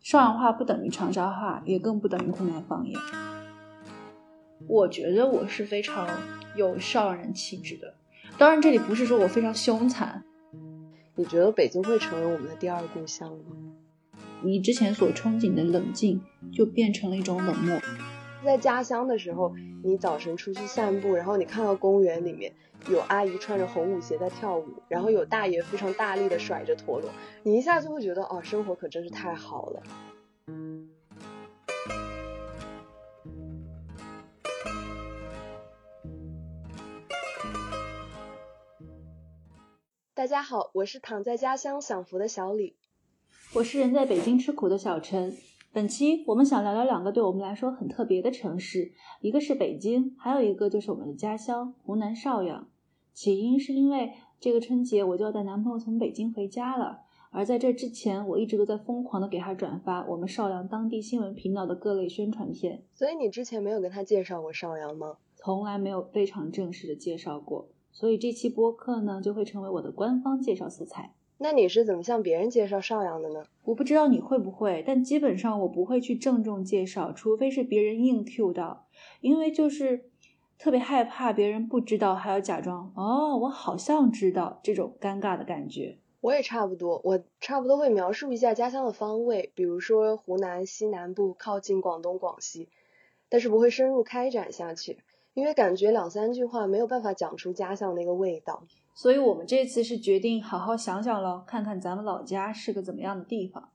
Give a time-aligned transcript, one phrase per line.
[0.00, 2.98] 邵阳话不等于长沙话，也更不等于湖南方言。
[4.66, 6.08] 我觉得我是非常
[6.56, 7.94] 有邵阳人气质的，
[8.38, 10.24] 当然这里不是说我非常凶残。
[11.14, 13.56] 你觉得北京会成为我们的第二故乡吗？
[14.42, 16.22] 你之前所憧憬的冷静，
[16.52, 17.78] 就变成了一种冷漠。
[18.44, 19.54] 在家乡的时候，
[19.84, 22.54] 你早晨出去散步，然后你看到公园里面
[22.88, 27.10] 有阿姨穿着红舞鞋在跳舞，然后有大爷非常大力的甩着陀螺，
[27.42, 29.82] 你一下就会觉得，哦，生活可真是太好了。
[40.14, 42.76] 大家好，我是躺在家乡享福的小李，
[43.52, 45.36] 我是人在北京吃苦的小陈。
[45.70, 48.90] 本期我们想聊聊两个对我们来说很特别的城市，
[49.20, 52.68] 一个是北京，还有一个就是我们的家乡湖南邵阳。
[53.12, 62.82] 起因是因为这个春节我就要带男朋友从北京回家了，而在这之前我一直都在疯狂的给他转发我们邵阳当地新闻频道的各类宣传片。
[62.94, 65.18] 所以你之前没有跟他介绍过邵阳吗？
[65.36, 71.14] 从来没有非常正式的介绍过，所以这期播客呢就会成为我的官方介绍素材。
[71.40, 73.44] 那你是怎么向别人介绍邵阳的呢？
[73.64, 78.86] 我不知道你会不会，但基本上我不会去郑重介绍，除非是别人硬 Q 到，
[79.20, 80.10] 因为就是
[80.58, 85.98] 特别害怕别人不知道还要假装哦，我好像知道这种尴尬的感觉。
[86.20, 92.68] 我也差不多，我差不多会描述一下家乡的方位，比如说湖南西南部靠近广东、广西，
[93.28, 94.98] 但是不会深入开展下去，
[95.38, 98.64] 因为感觉两三句话没有办法讲出家乡那个味道。
[98.92, 103.70] 所以我们这次是决定好好想想了，看看咱们老家是个怎么样的地方。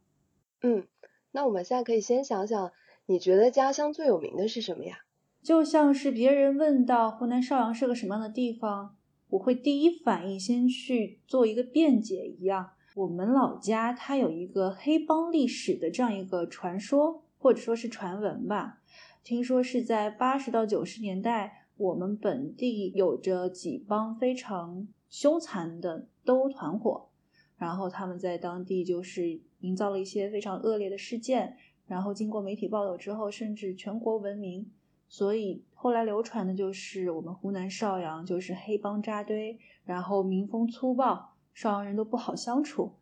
[0.61, 0.85] 嗯，
[1.31, 2.71] 那我们现在可以先想想，
[3.05, 4.97] 你觉得家乡最有名的是什么呀？
[5.41, 8.97] 就像是别人问到湖南邵阳是个什么样的地方，
[9.29, 12.71] 我会第一反应先去做一个辩解一样。
[12.95, 18.79] 我们老家它有一个黑帮历史的这样一个传说，或者说是传闻吧。
[19.23, 24.87] 听说是在八十到九十年代，我们本地有着几帮非常。
[25.09, 27.09] 凶残的斗团伙，
[27.55, 34.71] 然后他们在当地就是营造了一些非常恶劣的事件，然后经过媒体报道之后，甚至全国闻名。
[35.07, 42.93] 所以后来流传的就是我们湖南邵阳就是黑帮扎堆，然后民风粗暴，邵阳人都不好相处。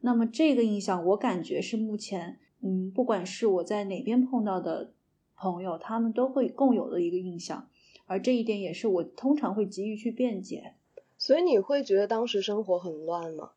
[0.00, 4.94] 那么这个印象，我感觉是目前，嗯，不管是我在哪边碰到的
[5.38, 7.68] 朋友，他们都会共有的一个印象，
[8.06, 10.74] 而这一点也是我通常会急于去辩解。
[11.16, 13.50] 所以你会觉得当时生活很乱吗？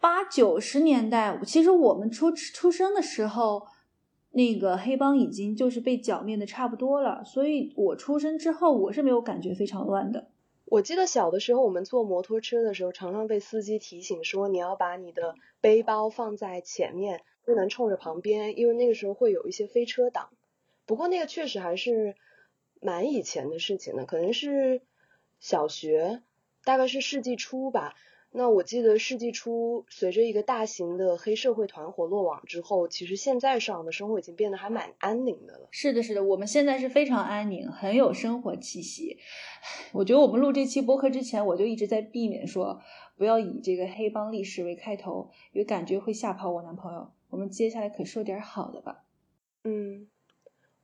[0.00, 3.66] 八九十年代，其实我们出出生的时候，
[4.30, 7.24] 那个黑帮已经就是被剿灭的差不多了。
[7.24, 10.28] 所以我出生之后，我是没有感觉非常乱的。
[10.66, 20.28] 我记得小的时候，我们坐摩托车的时候，常常被司机提醒说，你要把你的背包放在前面，不能冲着旁边，因为那个时候会有一些飞车党。
[20.88, 22.16] 不过那个确实还是
[22.80, 24.82] 蛮以前的事情了，可能是
[25.38, 26.22] 小学。
[26.64, 27.94] 大概是世纪初吧。
[28.30, 35.68] 那我记得世纪初，随着一个大型的黑社会团伙落网之后，其实现在上的生活已经变得还蛮安宁的了。
[35.70, 39.18] 是的，是的，我们现在是非常安宁，很有生活气息。
[39.92, 42.82] 我觉得我们录这期播客之前，我就一直在避免说
[43.16, 47.10] 不要以这个黑帮历史为开头，因为感觉会吓跑我男朋友。
[47.30, 49.04] 我们接下来可说点好的吧。
[49.64, 50.06] 嗯，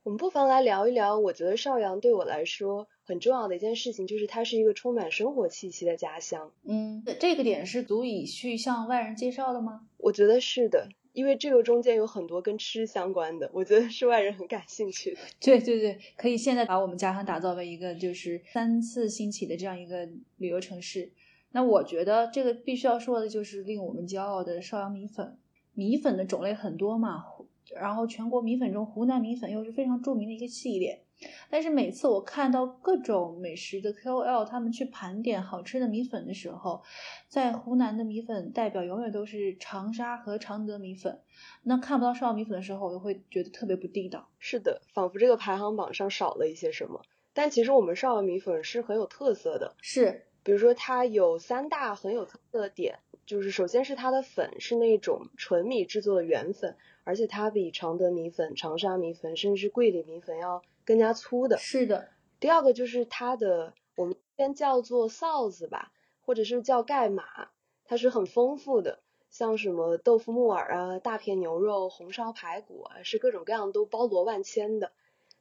[0.05, 1.17] 我们不妨来聊一聊。
[1.17, 2.87] 我觉得邵阳对我来说。
[3.07, 6.51] 很重要的一件事情就是，它是一个充满生活气息的家乡。
[6.63, 9.87] 嗯，这个点是足以去向外人介绍的吗？
[9.97, 15.19] 我觉得是的，因为这个中间有很多跟吃相关的，我觉得是外人很感兴趣的。
[15.39, 20.07] 对对对，可以现在把我们家乡打造为一个就是三次兴起的这样一个
[20.37, 21.11] 旅游城市。
[21.51, 25.37] 那我觉得这个必须要说的就是令我们骄傲的邵阳米粉，
[25.75, 27.23] 米粉的种类很多嘛，
[27.73, 31.01] 然后全国米粉中湖南米粉又是非常著名的一个系列。
[31.49, 36.83] 但是每次我看到各种美食的 KOL 他们去盘点好吃的米粉的时候，
[37.29, 41.21] 在湖南的米粉代表永远都是长沙和常德米粉。
[41.63, 44.27] 那看不到邵阳米粉的时候，我就会觉得特别不地道。
[44.39, 47.01] 是的，仿佛这个排行榜上少了一些什么。
[47.33, 56.75] 但其实我们邵阳米粉是很有特色的，是，比如说它有三大很有特色的点，就是首先是它的粉是那种纯米制作的原粉，
[57.05, 60.61] 而且它比常德米粉、长沙米粉甚至桂林米粉要。
[60.87, 62.09] 更加粗的，是的。
[62.39, 65.91] 第二个就是它的，我们先叫做臊子吧，
[66.21, 67.23] 或者是叫盖码，
[67.85, 68.99] 它是很丰富的，
[69.31, 74.91] 像什么豆腐木耳啊、大片牛肉、红烧排骨啊，是各种各样都包罗万千的。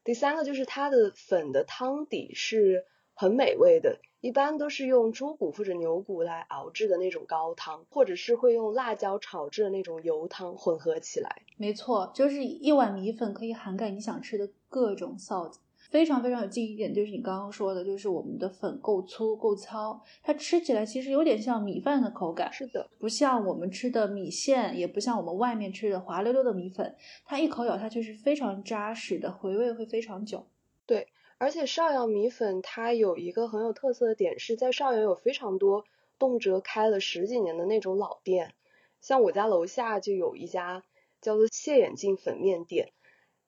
[0.03, 3.99] 第三个就是它的粉的汤底是很美味的。
[4.21, 11.43] 一般都是用猪骨或者牛骨来熬制的那种高汤，或者是会用辣椒炒制的那种油汤混合起来。
[11.59, 15.61] 没错，就是一碗米粉可以涵盖你想吃的各种臊子。
[15.91, 22.51] 非常非常有记忆点，就是你刚刚说的，就是我们的粉够粗够糙，它吃起来其实有点像米饭的口感。
[22.51, 26.97] 是的，不像我们吃的米线，也不像我们外面吃的滑溜溜的米粉，
[27.27, 30.45] 它一口咬下去是非常扎实的，回味会非常久。
[30.85, 31.07] 对，
[31.44, 35.85] 而且邵阳米粉它有一个很有特色的点，是在邵阳有非常多
[36.19, 38.55] 动辄开了十几年的那种老店，
[39.02, 40.85] 像我家楼下就有一家
[41.20, 42.93] 叫做谢眼镜粉面店。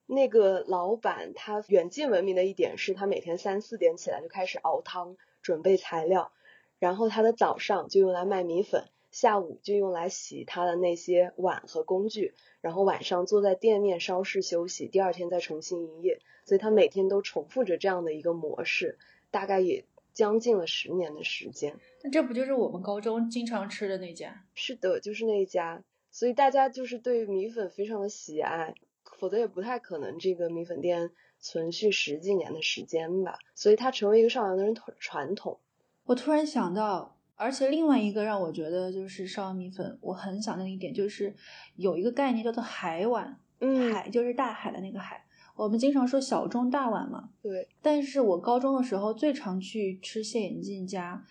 [0.04, 6.32] 那个老板他远近闻名的一点是他每天三四点起来就开始熬汤，准备材料，
[6.78, 18.98] 然后他的早上就用来卖米粉，下午就用来洗他的那些碗和工具，然后晚上坐在店面稍事休息，第二天再重新营业，所以他每天都重复着这样的一个模式，
[19.30, 19.84] 大概也
[20.14, 21.76] 将近了十年的时间。
[22.02, 24.44] 那这不就是我们高中经常吃的那家？
[24.54, 28.74] 是的，就是那一家，所以大家就是对米粉非常的喜爱。
[29.18, 35.58] 否则也不太可能这个米粉店存续十几年的时间吧，所以它成为一个邵阳的人传统。
[36.04, 41.34] 我突然想到，而且另外一个让我觉得就是邵阳米粉，我很想念的一点就是
[41.76, 45.24] 有一个概念叫做海碗，嗯，海就是大海的那个海。
[45.56, 47.68] 我们经常说小中大碗嘛，对。
[47.82, 51.24] 但是我高中的时候最常去吃谢眼镜家。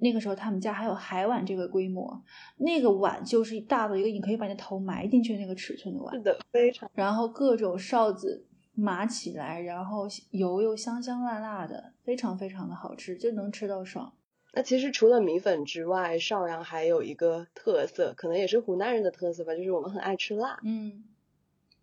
[0.00, 2.22] 那个时候他们家还有海碗这个规模，
[2.58, 6.14] 那个碗就是大的一个，你可以把你的头埋进去那个尺寸的碗。
[6.14, 6.88] 是的，非常。
[6.94, 14.12] 然后各种哨子码起来，然后油又香香辣辣的，非常非常的好吃，就能吃到爽。
[14.52, 20.60] 那其实除了米粉之外，邵阳还有一个特色，可能也是湖南人的特色吧，就是我们很爱吃辣。
[20.62, 21.02] 嗯，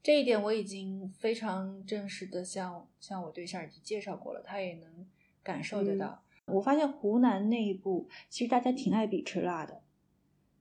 [0.05, 5.07] 这一点我已经非常正式的向向我对象已经介绍过了，他也能
[5.41, 6.21] 感受得到。
[6.45, 9.81] 我发现湖南内部其实大家挺爱比吃辣的，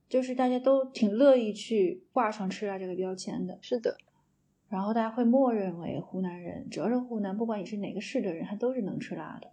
[0.09, 3.59] 就是大家都挺乐意去挂上吃辣这个标签的。
[3.61, 3.95] 是的，
[4.67, 9.51] 然后大家会默认为湖南人，只要是湖南，不管你是哪个市的人，他都是能吃辣的。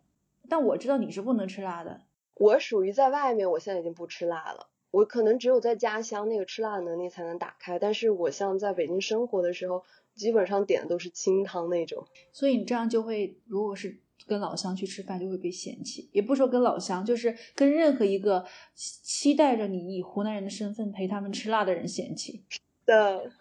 [0.48, 2.00] 但我知道你是不能吃辣的。
[2.36, 4.70] 我属于在外面，我现在已经不吃辣了。
[4.92, 7.80] 我可能只有在家乡那个吃辣的能力才能打开。
[7.80, 9.82] 但是我像在北京生活的时候，
[10.14, 12.06] 基本上点的都是清汤那种。
[12.30, 13.98] 所以你这样就会，如果是。
[14.24, 22.44] 跟老乡去吃饭就会被嫌弃，也不说跟老乡，就是跟任何一个期待着你以湖南人的身份陪他们吃辣的人嫌弃。
[22.86, 23.32] 的，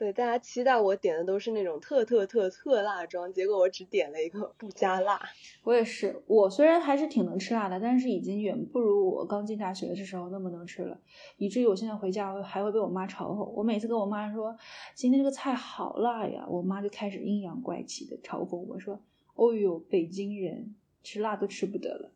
[0.00, 5.20] 对，大家期待我点的都是那种特特特特辣装，结果我只点了一个不加辣。
[5.62, 10.98] 我也是，我虽然还是挺能吃辣的，但是已经远不如我刚进大学的时候那么能吃了，
[11.36, 13.44] 以至于我现在回家还会被我妈嘲讽。
[13.50, 14.56] 我每次跟我妈说
[14.94, 18.98] 今天这个菜好辣呀，我妈就开始阴阳怪气的嘲讽我说。
[19.34, 22.10] 哦呦，北京人吃辣都吃不得了，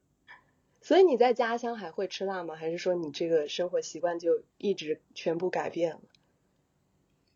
[0.80, 2.54] 所以你在家乡还会吃辣吗？
[2.54, 6.00] 还是说你这个生活习惯就一直全部改变了？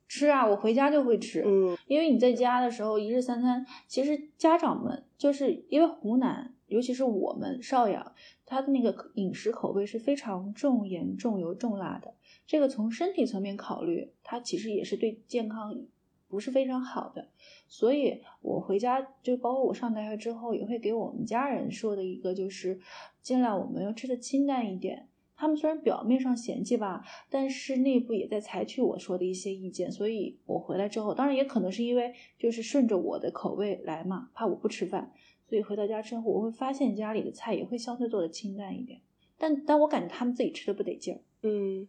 [0.08, 8.14] 吃啊，我回家就会吃，嗯，因为你在家的时候一日三餐，其实家长们就是因为湖南，尤其是我们邵阳，
[8.46, 12.14] 他的那个饮食口味是非常重盐、重油、重辣的。
[12.46, 15.78] 这个从身体层面考虑，它其实也是对健康
[16.26, 17.28] 不是非常好的。
[17.66, 22.80] 所以，我回家就包括我上大学之后，也会给我们家人说的一个，就是
[23.20, 25.08] 尽量我们要吃的清淡一点。
[25.38, 29.90] 他们虽然表面上嫌弃吧，但是内部也在采取我说的一些意见。
[29.90, 35.12] 所以我回来之后，当然也可能是因为就是顺着我的口味来嘛，怕我不吃饭，
[35.48, 39.00] 所以回到家之后，我会发现家里的菜也会相对做的清淡一点。
[39.38, 41.20] 但但我感觉他们自己吃的不得劲儿。
[41.42, 41.88] 嗯，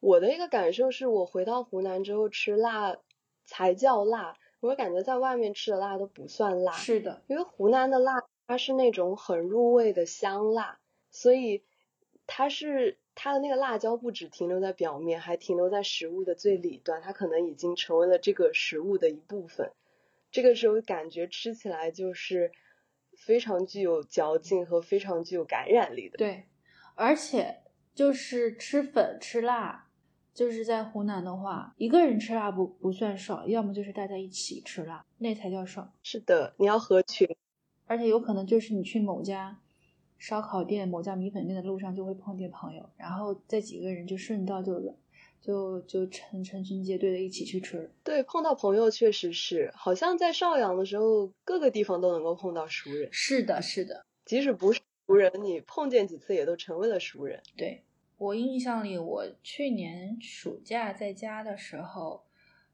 [0.00, 2.96] 我的一个感受是我回到湖南之后吃辣
[3.44, 4.36] 才叫辣。
[4.58, 8.12] 我感觉在外面吃的辣都不算辣，是的，因为湖南的辣
[8.46, 10.80] 它是那种很入味的香辣，
[11.10, 11.62] 所以
[12.32, 19.72] 它是它的那个辣椒不只停留在表面，还停留在食物的最里端，它可能已经成为了这个食物的一部分。
[20.30, 22.52] 这个时候感觉吃起来就是
[23.16, 26.18] 非常具有嚼劲和非常具有感染力的。
[26.18, 26.44] 对，
[26.94, 29.88] 而且就是吃粉吃辣。
[30.32, 35.92] 就是在湖南的话，一个人吃辣不不算爽，要么就是大家一起吃辣，那才叫爽。
[36.04, 37.28] 是的，你要合群，
[37.86, 39.58] 而且有可能就是你去某家
[40.20, 44.94] 烧烤店、某家米粉店的路上就会碰见朋友，然后这几个人就顺道就
[45.40, 47.90] 就就成成群结队的一起去吃。
[48.04, 53.08] 对，碰到朋友确实是，好像在邵阳的时候，各个地方都能够碰到熟人。
[53.10, 57.42] 是的，是的，即使不是熟人，你碰见几次也都成为了熟人。
[57.56, 57.82] 对。
[58.18, 62.22] 我印象里，我去年暑假在家的时候，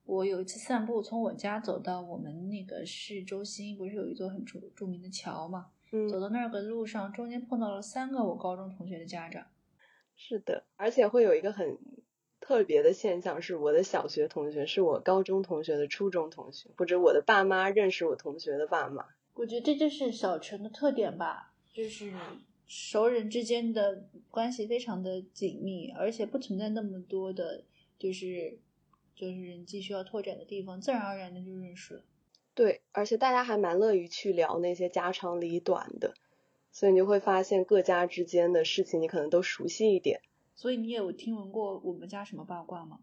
[0.05, 5.69] 我有一次散步，从我家走到我们那个市中心，不是有一座很著著名的桥嘛？
[5.93, 9.47] 嗯，走到那个路上，中间碰到了三个我高中同学的家长。
[10.17, 11.79] 是的，而且会有一个很
[12.41, 19.05] 特别的现象，是我的小学同学是我高中同学的初中同学，或者我的爸妈认识我同学的爸妈。
[19.35, 22.13] 我觉得这就是小城的特点吧，就是
[22.67, 27.63] 熟人之间的关系非常的紧密，而且不存在那么多的，
[27.99, 28.59] 就是
[29.15, 32.03] 就是人际需要拓展的地方，自然而然的就认识了。
[32.57, 36.15] 对，而且大家还蛮乐于去聊那些家长里短的，
[36.73, 40.23] 所以你就会发现各家之间的事情你可能都熟悉一点。
[40.55, 43.01] 所以你有听闻过我们家什么八卦吗？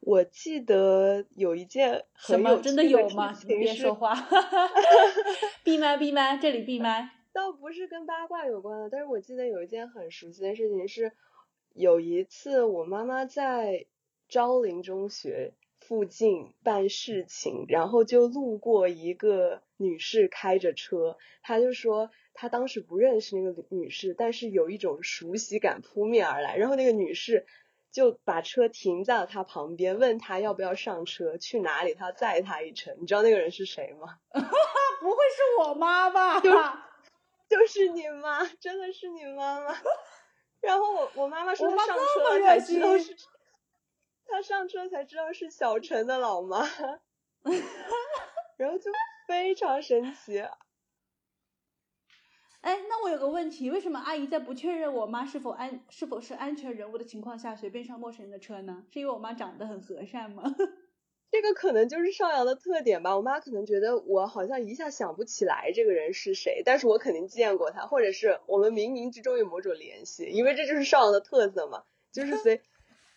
[0.00, 3.32] 我记得有一件什么很有趣真的有吗？
[3.48, 4.14] 别说话，
[5.64, 7.10] 闭麦闭麦，这里闭麦。
[7.32, 11.12] 倒不是跟八卦有关的，但是我记得有一件很熟悉的事情是，
[11.72, 13.86] 有一次我妈妈在
[14.28, 27.46] 昭陵中学附近办事情，然后就路过一个女士开着车，她就说她当时不认识那个女士，但是有一种熟悉感扑面而来，然后那个女士
[27.92, 32.96] 就把车停在了她旁边，问她要不要上车，去哪里，她载她一程。
[33.00, 34.18] 你知道那个人是谁吗？
[34.32, 36.40] 不会是我妈吧？
[37.48, 39.72] 就是你妈，真的是你妈妈。
[40.60, 43.26] 然后我我妈妈说她上车才知道心是，
[44.28, 46.66] 她上车才知道是小陈的老妈，
[48.56, 48.90] 然后就
[49.28, 50.38] 非常神奇。
[52.60, 58.84] 哎，那我有个问题，为什么阿姨在不确认我妈是否安是否是安全人物的情况下，随便上陌生人的车呢？
[58.92, 60.42] 是因为我妈长得很和善吗？
[61.30, 63.16] 这个可能就是邵阳的特点吧。
[63.16, 72.62] 我妈可能觉得我好像一下想不起来这个人是谁，但是我肯定见过他，或者是我们冥冥之中有某种联系，因为这就是邵阳的特色嘛，就是随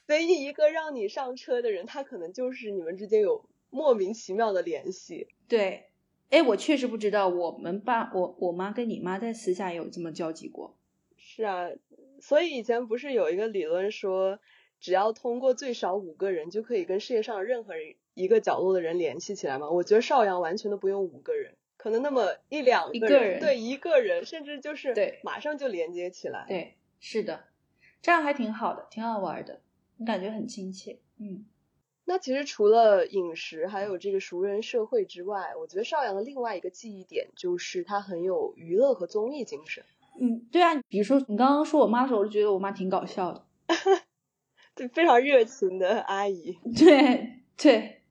[0.10, 5.28] 随意一个让你上车的人，他可能就是你们之间有莫名其妙的联系。
[5.48, 5.92] 对，
[6.32, 10.76] 哎，我确实不知道，我们爸我我妈跟你妈在私下有这么交集过。
[11.16, 11.70] 是啊，
[12.20, 14.40] 所以以前不是有一个理论说，
[14.80, 19.70] 只要通过最少五个人就可以跟世界上任何人一个角落的人联系起来吗？
[19.70, 26.46] 我觉得邵阳完全都不用五个人，可能那么一两个一个人对一个人，甚至就是对马上就连接起来。
[26.48, 27.44] 对，是的，
[28.02, 29.60] 这样还挺好的，挺好玩的，你
[30.06, 31.00] 感觉很亲切。
[31.18, 31.46] 嗯，
[32.06, 39.84] 那其实除了饮食，还有这个熟人社会之外，我觉得邵阳的另外一个记忆点就是他很有娱乐和综艺精神。
[40.20, 43.46] 嗯，对啊，比如说你刚刚说我妈的时候，我就觉得我妈挺搞笑的。
[44.76, 46.58] 对，非常热情的阿姨。
[46.78, 48.02] 对对，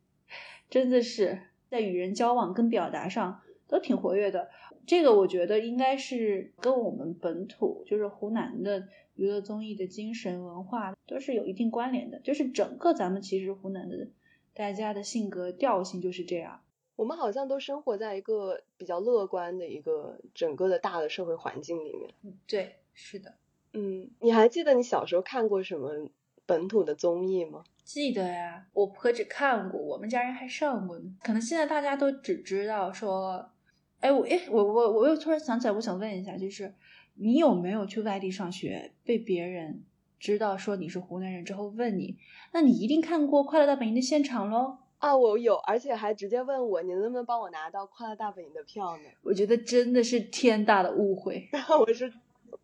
[0.70, 4.48] 真的是在与人交往跟表达上都挺活跃的。
[4.86, 12.18] 这个我觉得应该是跟我们本土，就是湖南的娱乐综艺的精神文化都是有一定关联的。
[12.20, 14.08] 就是整个咱们其实湖南的
[14.54, 16.62] 大家的性格调性就是这样。
[16.96, 22.12] 我们好像都生活在一个比较乐观的一个整个的大的社会环境里面。
[22.24, 23.34] 嗯，对，是的，
[23.74, 26.08] 嗯，你还记得你小时候看过什么
[26.44, 27.62] 本土的综艺吗？
[27.84, 31.04] 记得呀，我何止看过，我们家人还上过呢。
[31.22, 33.48] 可能现在大家都只知道说，
[34.00, 36.74] 哎，我哎，我我我又突然想起来，我想问一下，就是
[37.14, 39.82] 你有没有去外地上学，被别人
[40.18, 42.16] 知道说你是湖南人之后问你，
[42.52, 44.78] 那你一定看过《快乐大本营》的现场喽？
[44.98, 49.04] 啊，我有，而且还直接问我，你能不能帮我拿到《快乐大本营》的票呢？
[49.22, 51.48] 我觉得真的是天大的误会。
[51.80, 52.12] 我是，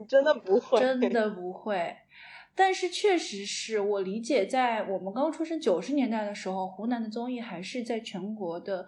[0.09, 1.97] 真的不会，真的不会。
[2.57, 8.87] 但是确实是我理解，在我们刚出生九十年代的时候，湖南的综艺还是在全国的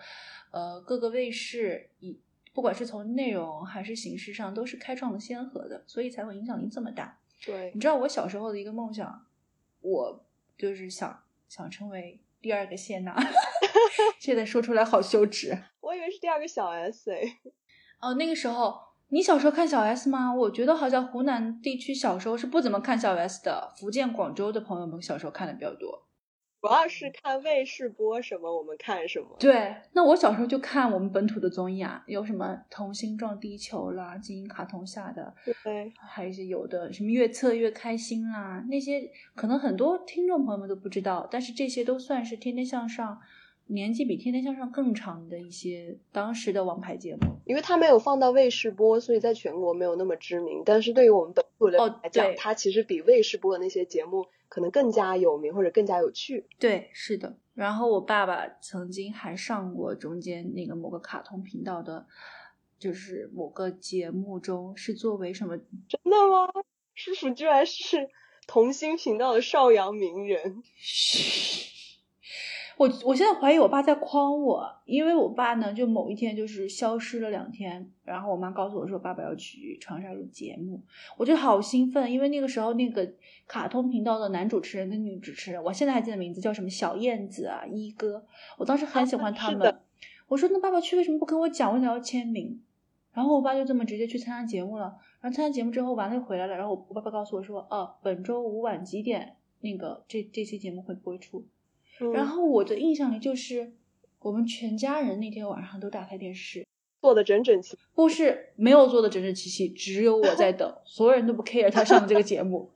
[0.52, 2.20] 呃各个卫视以
[2.56, 7.18] 不管是从内容还是形式上都是开创了先河的，所以才会影响力这么大。
[7.44, 9.26] 对你知道我小时候的一个梦想，
[9.82, 10.24] 我
[10.56, 13.14] 就是想想成为第二个谢娜，
[14.18, 15.54] 现在说出来好羞耻。
[15.80, 17.20] 我以为是第二个小 S 哎。
[18.00, 18.74] 哦，那个时候
[19.08, 20.34] 你小时候看小 S 吗？
[20.34, 26.05] 我觉得好像湖南地区小时候是不怎么看小 S 的，福建、广州的朋友们小时候看的比较多。
[26.66, 29.36] 主要是看卫视播什么，我们看什么。
[29.38, 35.32] 对，那我小时候就看我们本土的综艺啊，有什么《童心撞地球》啦，金鹰卡通下的，
[35.62, 43.14] 对，还有一些有的什么越测越开心啦，那些可能很多听众朋友们都不知道，但是这些都算是《天天向上》
[43.66, 47.36] 年纪比《天天向上》更长的一些当时的王牌节目。
[47.44, 50.64] 因为它没有放到卫视播，所以在全国没有那么知名。
[50.66, 56.46] 但是对于我们本土人哦来讲，对它其实比卫视播的那些节目可能更加有名或者更加有趣。
[56.58, 57.36] 对，是的。
[57.54, 62.06] 然后我爸爸曾经还上过中间那个某个卡通频道的，
[62.78, 65.56] 就是某个节目中是作为什么？
[65.56, 66.52] 真的吗？
[66.94, 68.08] 叔叔居然是
[68.46, 70.62] 童星频道的邵阳名人。
[70.76, 71.65] 嘘，
[72.76, 80.78] 我我现在怀疑我爸在诓我，因为我爸呢，就某一天就是消失了两天，然后我妈告诉我说爸爸要去长沙录节目，
[81.16, 83.10] 我就好兴奋，因为那个时候那个
[83.48, 88.22] 卡通频道的男主持人跟女主持人，我现在还记得名字叫什么小燕子啊一哥，
[88.58, 89.78] 我当时很喜欢他们，
[90.28, 92.60] 我说那爸爸去为什么不跟我讲，为什么要签名？
[93.14, 101.42] 然后我爸就这么直接去参加节目了，然后参加节目之后完了又回来了，然后我爸爸告诉我说，哦，本周五晚几点那个这这期节目会播出。
[102.12, 103.72] 然后我的印象里就是，
[104.20, 106.66] 我们全家人那天晚上都打开电视，
[107.00, 112.70] 坐的整整齐，不是没有坐的整整齐齐，只有我在等， 所有人都不 care 他上的这个节目。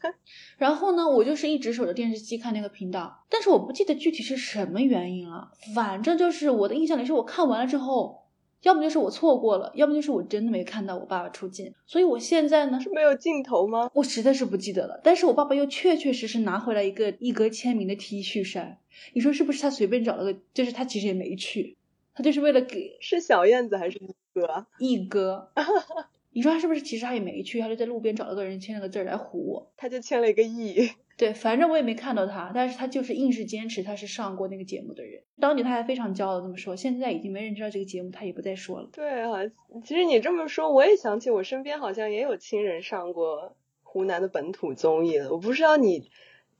[0.58, 8.25] 然后呢，我就是一直守着电视机看那个频道，但是我不记得具体是什么原因了，反正就是我的印象里是我看完了之后。
[8.66, 13.88] 要么就是我错过了，要么就是我真的没看到我爸爸出镜，所以我现在呢是没有镜头吗？
[13.94, 15.00] 我实在是不记得了。
[15.04, 18.78] 但是我爸爸又确确实实拿回来一个一哥签名的 T 恤衫，
[19.12, 19.62] 你说是不是？
[19.62, 21.76] 他随便找了个，就是他其实也没去，
[22.12, 24.66] 他就是为了给是小燕子还是一哥？
[24.78, 25.52] 一哥，
[26.34, 26.82] 你说他是不是？
[26.82, 30.90] 其实他也没去，他就在路边找了个人签了个字来唬我，他就签了一个亿。
[31.16, 35.22] 对，反正我也没看到他，但是他就是硬是坚持他是上过那个节目的人。
[35.40, 38.90] 当年他还非常骄傲这么说，现在已经没人知道这个节目，他也不再说了。
[38.92, 39.38] 对啊，
[39.82, 45.30] 其实你这么说，我也想起我身边好像也有亲人上过湖南的本土综艺了。
[45.30, 46.10] 我不知道你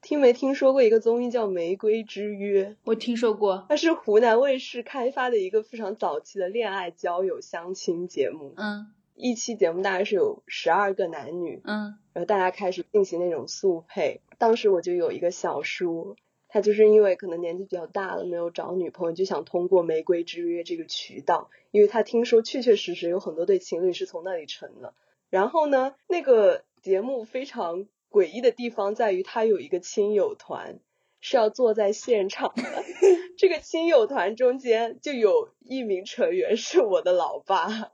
[0.00, 2.70] 听没听说过一个综艺叫《玫瑰之约》？
[2.84, 8.54] 我听说过，它是湖南卫视开发的一个非常早期的恋爱、交友、相亲节目。
[8.56, 8.86] 嗯。
[9.16, 14.20] 一期节目大概是有十二个男女，嗯，然后大家开始进行那种速配。
[14.38, 16.16] 当时我就有一个小叔，
[16.48, 24.92] 他就是因为可能年纪比较大了，没有找女朋友，就想通过玫瑰之约这个渠道，因为他听说确确实实有很多对情侣是从那里成的。
[25.30, 30.78] 然后呢，那个节目非常诡异的地方在于，他有一个亲友团
[31.20, 32.84] 是要坐在现场的，
[33.38, 37.92] 这个亲友团中间就有一名成员是我的老爸。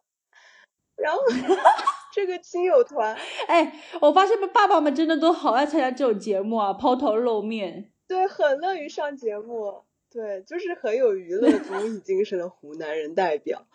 [1.03, 1.21] 然后
[2.15, 3.17] 这个亲友团，
[3.49, 13.67] 哎，我发现爸爸们真的都好爱参加这种节目啊，抛头露面，对，很乐于上节目，对，就是很有娱乐 综艺精神的湖南人代表。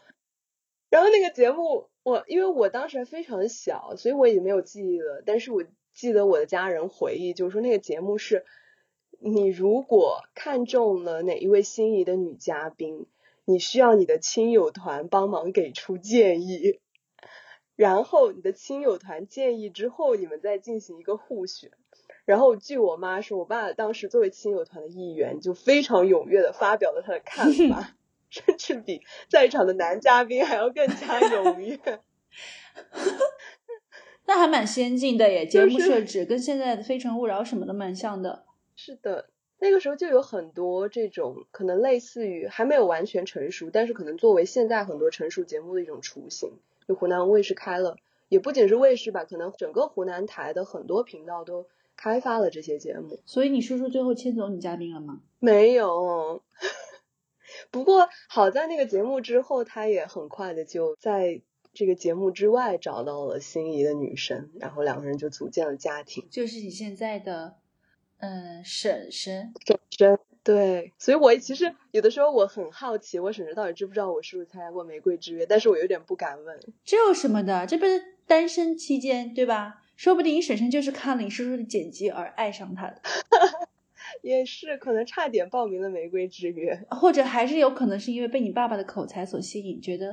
[0.89, 5.21] 然后那个节目，我因为我当时还非常小，所以我已经没有记忆了。
[5.25, 8.45] 但是我记得我的家人回忆，就是说那个节目是，
[9.19, 13.05] 你如果看中了哪一位心仪的女嘉宾，
[13.43, 16.79] 你需要你的亲友团帮忙给出建议。
[17.77, 21.71] 然后你的亲友团建议之后，你们再进行一个互选。
[22.25, 27.95] 然后据我妈说，我爸当时作为亲友团的一员，就非常踊跃的发表了他的看法，
[28.29, 31.77] 甚至比在场的男嘉宾还要更加踊跃。
[34.25, 38.43] 那还蛮先进的耶，节目设置跟现在的《非诚勿扰》什么的蛮像的。
[38.75, 46.51] 是的，那个时候就有很多这种可能类似于还没有完全成熟，但是可能作为现在很多成熟节目的一种雏形。
[46.87, 47.97] 就湖南卫视开了，
[48.29, 53.19] 也不仅是卫视吧，可能整个湖南台的很多频道都开发了这些节目。
[53.25, 55.21] 所以你叔叔最后牵走女嘉宾了吗？
[55.39, 56.43] 没有。
[57.71, 61.41] 不过好在那个节目之后，他也很快的就在
[61.73, 66.27] 这个节目之外找到了心仪的女神，然后两个人就组建了家庭。
[66.29, 67.55] 就是你现在的，
[68.19, 69.53] 嗯，婶婶。
[69.65, 70.19] 婶婶。
[70.47, 76.57] 对，所以我其实有的时候我很好奇，我婶婶到底知不知道我是不是参加过《玫瑰之约》，但是我有点不敢问。
[76.85, 77.67] 这有什么的？
[77.67, 79.83] 这不是单身期间对吧？
[79.97, 83.01] 说不定你婶婶就是看了你叔叔的剪辑而爱上他的。
[84.23, 90.11] 也是，可能差点报名了《玫瑰之约》，或者还是有可能是因为被你爸爸的口才所吸引，觉得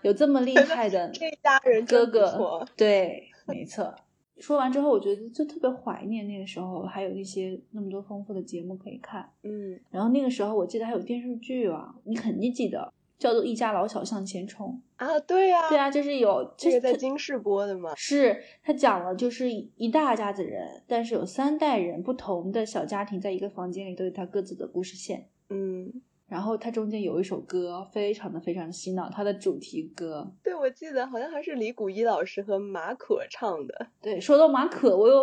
[0.00, 2.66] 有这么厉害的这家人哥哥。
[2.76, 3.94] 对，没错。
[4.38, 9.28] 说完之后，我觉得就特别怀念那个时候，还有一些那么多丰富的节目可以看。
[9.42, 25.28] 嗯，然后那个时候我记得还有电视剧啊，你肯定记得，叫做《一家老小向前冲》啊，对呀，对啊，就是有这个在京视播的嘛，是他讲了就是一大家子人，但是有三代人不同的小家庭在一个房间里都有他各自的故事线。
[25.48, 26.02] 嗯。
[26.28, 30.28] 然后它中间有一首歌，非常的非常的洗脑，它的主题歌。
[30.42, 33.86] 对，我记得好像还是李谷一老师和马可唱的。
[34.02, 35.20] 对，说到马可，我又，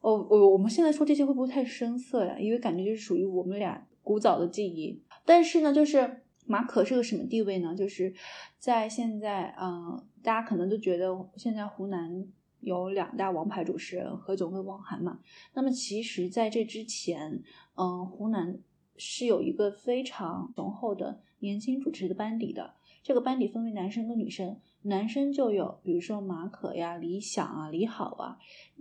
[0.00, 2.36] 哦，我我们现在说这些会不会太生涩呀？
[2.40, 5.00] 因为感觉就是属于我们俩古早的记忆。
[5.24, 7.72] 但是呢，就是马可是个什么地位呢？
[7.76, 8.12] 就是
[8.58, 12.26] 在现在，嗯，大家可能都觉得现在湖南
[12.58, 15.20] 有两大王牌主持人何炅跟汪涵嘛。
[15.54, 17.40] 那么其实在这之前，
[17.76, 18.58] 嗯，湖南。
[19.04, 28.38] 是有一个非常雄厚的年轻主持的班底的，这个班底分为男生跟女生，男生就有比如说马可呀、李想啊、李好啊，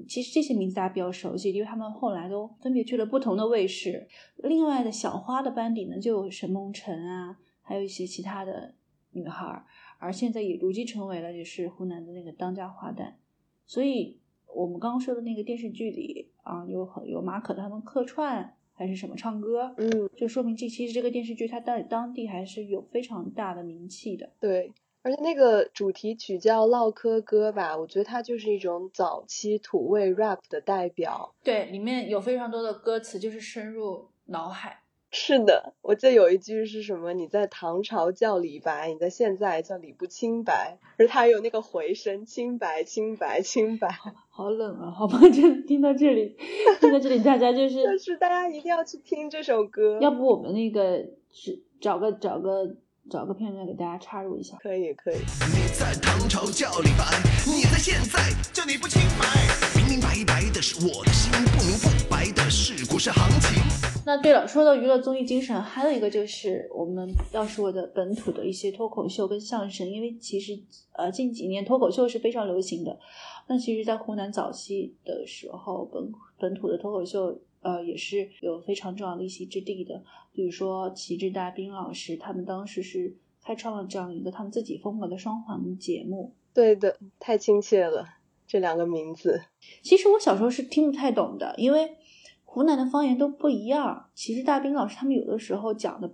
[0.08, 4.08] 其实这些名字大家比较熟悉，因为他们后来都分别去了不同的卫视。
[4.38, 8.76] 另外的小花的班底呢，就有沈梦辰啊，还有一些其他的
[9.12, 9.66] 女孩，
[9.98, 13.14] 而现在也如今成为了就是湖南的那个当家花旦。
[13.66, 14.20] 所以
[14.54, 18.56] 我们刚刚说的那个电视剧里啊，有有马可他们客串。
[18.82, 24.28] 还是什么唱歌，嗯，就说明这其实这个电视剧它在当地还是有非常大的名气的。
[24.40, 31.32] 对，而且那个主题曲叫《唠嗑歌》吧，我觉得它就是一种早期土味 rap 的代表。
[31.44, 34.81] 对，里面有非常多的歌词就是深入脑海。
[35.14, 37.12] 是的，我记得有一句是什么？
[37.12, 43.90] 你在唐朝叫李白，你在现在叫李不清白，而他有那个回声，清白，清白，清白。
[44.30, 46.38] 好冷啊，好吧， 就听到这里，
[46.80, 50.00] 听到这里，大家就 是，就是大家一定要去听这首歌。
[50.02, 52.78] 要不我们那个是找个找个
[53.10, 54.56] 找个片段给大家插入一下？
[54.62, 55.16] 可以，可以。
[55.16, 57.04] 你在唐朝叫李白，
[57.46, 59.28] 你在现在叫你不清白，
[59.76, 63.81] 明明白白的是我的心，不明不白的是股市行情。
[64.04, 70.60] 那对了，说到娱乐综艺精神，还有一个就是我们要说的本土的一些脱口秀跟相声，因为其实
[70.94, 72.98] 呃近几年脱口秀是非常流行的。
[73.48, 80.02] 那其实，在湖南早期的时候，本本土的脱口秀呃也是有非常重要的一席之地的。
[80.34, 86.34] 比如说齐志大兵老师，他们当时是开创了这样一个他们自己风格的双簧节目。
[86.54, 88.08] 对的，太亲切了，
[88.48, 89.44] 这两个名字。
[89.84, 91.98] 其实我小时候是听不太懂的，因为。
[92.54, 96.14] 湖南的方言都不一样，其实大兵老师他们有的时候讲的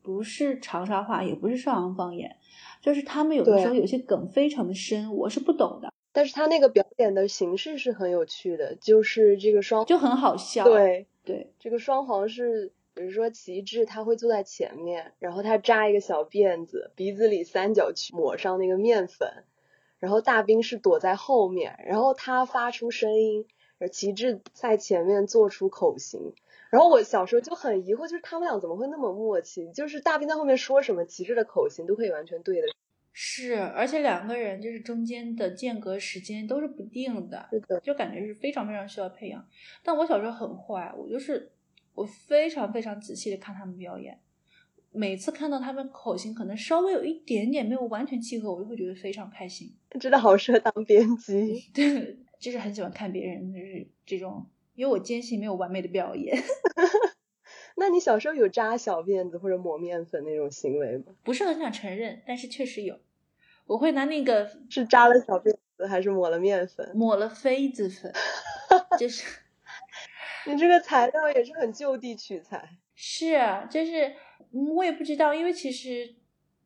[0.00, 2.36] 不是长沙话，也不是邵阳方言，
[2.80, 5.92] 就是他们有的时候有些梗非常的深，我是不懂的。
[6.12, 10.62] 但是他那个表演的形式是很有趣的，就是这个双就很好笑。
[10.62, 19.28] 对对，这个双簧是，比如说旗帜他会坐在前面，然后他扎一个小辫子，鼻子里三角区抹上那个面粉，
[19.98, 23.46] 然后大兵是躲在后面，然后他发出声音。
[23.88, 26.32] 旗帜在前面做出口型，
[26.70, 29.70] 然后我小时候就很疑惑，就是他们俩怎么会那么默契？
[29.72, 32.66] 就是大兵在后面说什么，旗帜的口型都可以完全对的。
[33.12, 39.46] 是，而且两个人就是中间的间隔时间都是不定的，是的，就感觉是非常非常需要培养。
[39.82, 41.52] 但我小时候很坏，我就是
[41.94, 44.18] 我非常非常仔细的看他们表演，
[44.92, 49.70] 每次看到他们口型可能稍微有一点点没有完全契合，我就会觉得非常开心。
[50.00, 51.70] 真的好适合当编辑。
[51.74, 52.16] 对。
[52.42, 56.36] 就是很喜欢看别人，就是这种，因为我坚信没有完美的表演。
[57.76, 61.14] 那你小时候有扎小辫子或者抹面粉那种行为吗？
[61.22, 62.98] 不是很想承认，但是确实有。
[63.66, 66.90] 我会拿那个是扎了小辫子还是抹了面粉？
[66.94, 68.12] 抹了痱子粉，
[68.98, 69.24] 就是
[70.50, 72.76] 你这个材料也是很就地取材。
[72.96, 74.12] 是啊，就是
[74.50, 76.16] 我也不知道，因为其实。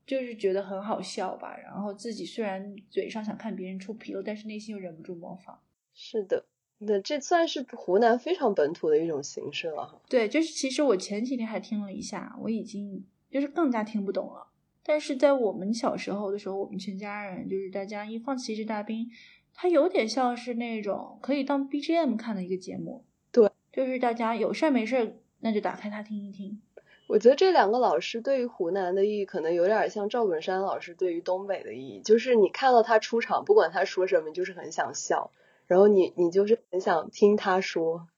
[0.07, 5.59] 就是觉得很好笑吧，然后自己虽然嘴上想看别人出纰漏，但是内心又忍不住模仿。
[5.99, 6.45] 是的，
[6.79, 10.01] 那这算是湖南非常本土的一种形式了哈。
[10.11, 14.47] 对，就是其实我前几天还听了一下，我已经就是更加听不懂了。
[14.85, 19.07] 但是在我们小时候的时候，我们全家人就是大家一放《旗帜大兵》，
[19.55, 23.03] 它有点像是那种可以当 BGM 看的一个节目。
[23.33, 26.61] 对，就是大家有事儿没事儿，那就打开它听一听。
[27.09, 32.01] 我觉得这两个老师对于湖南的意义，可能有点像赵本山老师对于东北的意义。
[32.03, 35.31] 就是你看到他出场，不管他说什么，就是很想笑，
[35.67, 38.09] 然后你你就是很想听他说。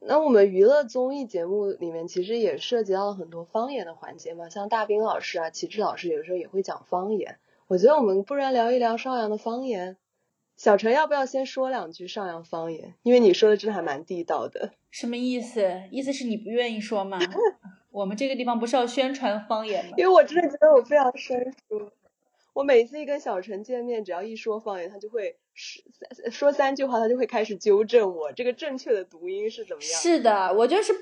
[0.00, 7.38] 那我们娱乐综艺节目里面，其实也涉及到了很多方言的环节嘛，像大兵老师啊、齐志老师，有的时候也会讲方言。
[7.66, 9.98] 我觉得我们不然聊一聊邵阳的方言。
[10.56, 12.94] 小陈要不要先说两句邵阳方言？
[13.02, 14.72] 因为你说的真的还蛮地道的。
[14.90, 15.82] 什么意思？
[15.90, 17.18] 意思是你不愿意说吗？
[17.90, 19.92] 我们这个地方不是要宣传方言吗？
[19.98, 21.90] 因为我真的觉得我非常生疏。
[22.54, 25.82] 我每次一跟小陈见面，只要一说方言，他就会说
[26.30, 29.92] 说三句话，他就会开始纠正我这个正确的读音是怎么样。
[29.92, 30.92] 是的，我就是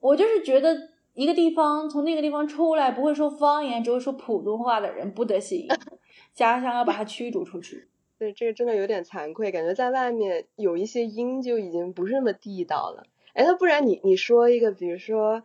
[0.00, 5.68] 我就是觉得一个地方从那个地方出来不会说方言，只会说普通话的人不得行，
[6.34, 7.88] 家乡要把他驱逐出去。
[8.18, 13.06] 对，这个真的有点惭愧，感觉在外面有一些音就已经不是那么地道了。
[13.34, 15.42] 哎，那不然你你说一个，比如说。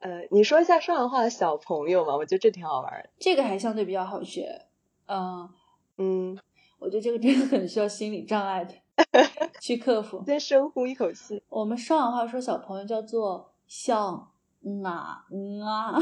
[0.00, 2.14] 呃，你说一下上海话的小朋友嘛？
[2.14, 3.08] 我觉得这挺好玩的。
[3.18, 4.66] 这个还相对比较好学。
[5.06, 5.48] 嗯
[5.96, 6.38] 嗯，
[6.78, 8.74] 我觉得这个真的很需要心理障碍的
[9.60, 10.22] 去克服。
[10.26, 11.42] 先深呼一口气。
[11.48, 14.30] 我们上海话说小朋友叫做像
[14.84, 15.24] 啊
[15.64, 15.98] 啊。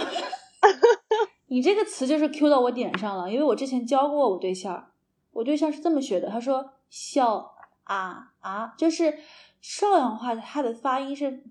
[1.49, 4.91] 你这个词就是 Q 到我点上了，因为我之前教过我对象，
[5.33, 7.55] 我对象是这么学的，他说笑
[7.85, 9.19] 啊啊，就是
[9.61, 11.45] 邵阳话它的发音是。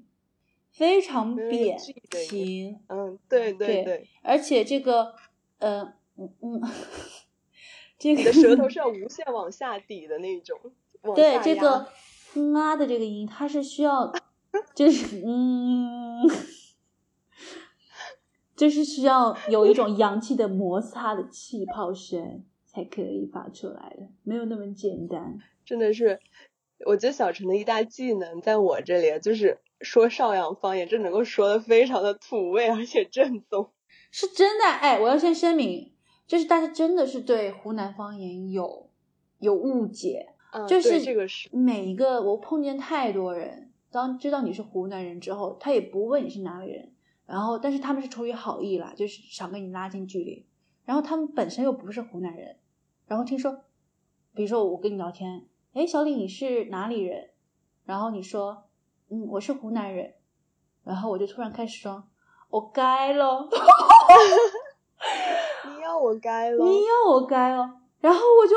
[0.74, 1.78] 非常扁
[2.30, 5.14] 平，嗯，对对对，而且这个，
[5.60, 5.82] 呃
[6.16, 6.62] 嗯嗯，
[8.02, 10.60] 这你的舌头是要无限往下抵的那种。
[11.16, 11.88] 对这个
[12.34, 14.12] 嗯啊的这个音，它是需要，
[14.74, 16.22] 就是嗯，
[18.58, 25.40] 就是需要有一种阳气的摩擦的气泡声才可以发出来的，没有那么简单。
[25.64, 26.20] 真的是，
[26.86, 33.72] 我觉得小陈的一大技能在我这里，就是说邵阳方言，这能够说的非常的土味而且正宗。
[34.12, 35.91] 是真的，哎，我要先声明，
[36.32, 38.90] 就是大家真的是对湖南方言有
[39.40, 40.30] 有误解。
[40.66, 46.94] 就是这个是每一个我碰见太多人，当知道你是湖南人之后，他也不问你是哪里人，
[47.26, 50.46] 然后但是他们是出于好意啦，就是想跟你拉近距离，
[50.86, 52.56] 然后他们本身又不是湖南人，
[53.08, 53.66] 然后听说，
[54.34, 57.32] 比如说我跟你聊天，哎，小李你是哪里人？
[57.84, 58.70] 然后你说，
[59.10, 60.14] 嗯，我是湖南人，
[60.86, 62.06] 然后我就突然开始说，
[62.50, 63.58] 我该了，你
[65.92, 68.56] 要我该了，你要我该了，然后我就。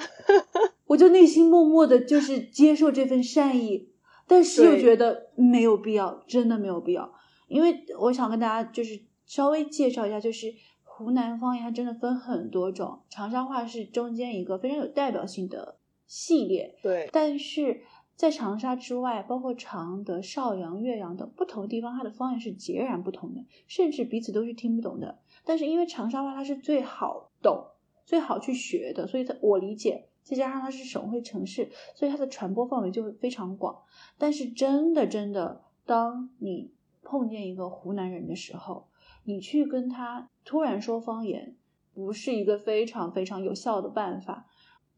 [0.86, 3.90] 我就内心默默的，就是接受这份善意，
[4.26, 7.12] 但是又觉得没有必要，真的没有必要。
[7.48, 16.74] 因为我想跟大家就是稍微介绍一下，就是湖南方言它真的分很多种，长沙话是中间一个非常有代表性的系列。
[16.82, 17.82] 对，但是
[18.16, 25.18] 在长沙之外，包括常德、邵阳、岳阳等不同地方，它的方言是截然不同的，甚至彼此都是听不懂的。
[25.44, 27.66] 但是因为长沙话它是最好懂。
[28.06, 33.84] 最好去学的，所以它我理解，再加上它是省会城市，所以它的传播范围就会非常广。
[34.18, 36.72] 但是真的真的，当你
[37.04, 38.88] 碰见一个湖南人的时候，
[39.22, 41.54] 你去跟他突然说方言，
[41.94, 44.48] 不是一个非常非常有效的办法。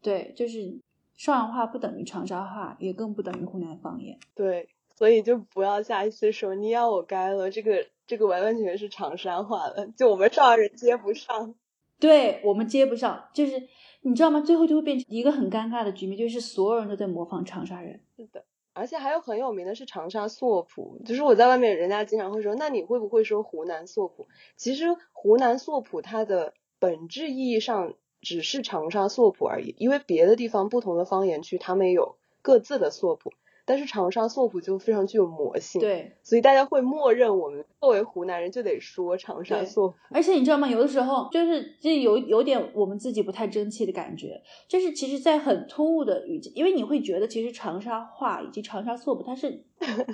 [0.01, 0.79] 对，就是
[1.15, 4.17] 邵阳话不等于长沙话，也更不等于湖南方言。
[4.33, 11.55] 对，所以就不要下一次说你要我该了，这个这个完完全全是长沙话了，就我们上海人接不上。
[11.99, 13.53] 对我们接不上，就是
[14.01, 14.41] 你知道吗？
[14.41, 18.01] 最后就会变成一个很尴尬的局面，就是所有人都在模仿长沙人。
[18.17, 24.27] 是的，而且还有很有名的是长沙嗦普，就是我在外面，人家经常会说，那你会不会说湖南嗦普？
[24.57, 33.31] 其实湖南嗦普它的本质意义上只是长沙嗦普而已，因为别的地方不同的方言区，他们有各自的嗦普。
[33.65, 39.95] 但是长沙硕普就非常具有魔性，对，所以大家会默认我们作为湖南人就得说长沙硕普。
[40.09, 40.67] 而且你知道吗？
[40.67, 49.63] 有的时候就是这有有点我们自己不太争气的感觉，就是其实，在很突兀的语境，因为你会觉得其实长沙话以及长沙硕普它是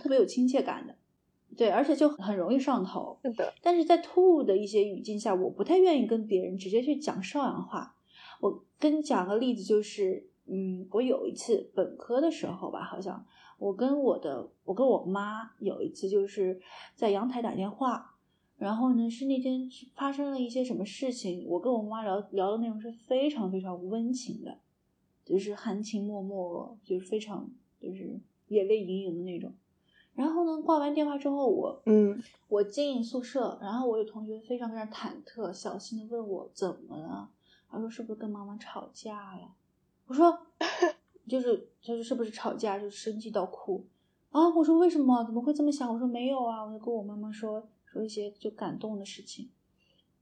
[0.02, 0.96] 特别有亲切感的，
[1.58, 3.18] 对，而且就很容易上头。
[3.24, 3.52] 是的。
[3.64, 7.96] 但是在突兀的一些语境下，我不太愿意跟别人直接去讲邵阳话。
[8.42, 13.26] 我跟你讲个例子，就是嗯，我有一次本科的时候吧，好像。
[13.60, 16.62] 我跟我的，我跟我妈有一次就是
[16.96, 18.16] 在阳台打电话，
[18.56, 24.60] 然后呢是那天发生了一些什么事情，我跟我妈聊聊的内容是非常非常温情的，
[25.26, 27.50] 就是含情脉脉，就是非常
[27.82, 29.52] 就是眼泪盈盈的那种。
[30.16, 37.30] 然后呢挂完电话之后，我嗯，我进宿舍，然后我有同学非常非常忐忑，小心的问我怎么了，
[37.70, 39.54] 他说是不是跟妈妈吵架了？
[40.10, 40.38] 我说。
[41.28, 43.86] 就是就是是不是吵架就生气到哭
[44.32, 44.50] 啊？
[44.50, 45.94] 我说为什么怎么会这么想？
[45.94, 49.48] 我说没有啊，我就跟我妈妈说说一些就感动的事情。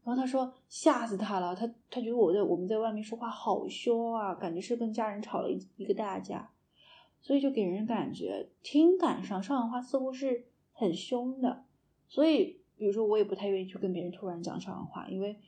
[0.04, 6.52] 然后他说吓死他了，他他觉得我在我们在外面说话好凶啊，感觉是跟家人吵了一一个大架，
[7.22, 11.64] 所以就给人感觉听感上上海话似乎是很凶的。
[12.10, 15.40] 所以比如说我也不太愿意去跟别人突然讲上海话，因为。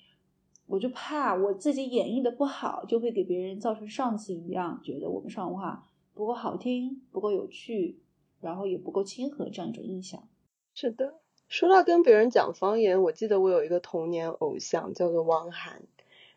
[0.69, 7.97] 我就怕我自己演绎的不好，就会给别人造成上次一样，觉得我们上话不够好听，不够有趣，
[8.39, 10.27] 然后也不够亲和这样一种印象。
[10.75, 11.15] 是的，
[11.47, 15.81] 说到跟别人讲方言，我记得我有一个童年偶像叫做汪涵，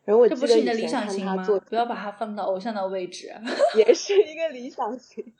[0.04, 3.30] 然后我记得以前看他做，不要把他放到偶像的位置，
[3.76, 5.34] 也是一个理想型。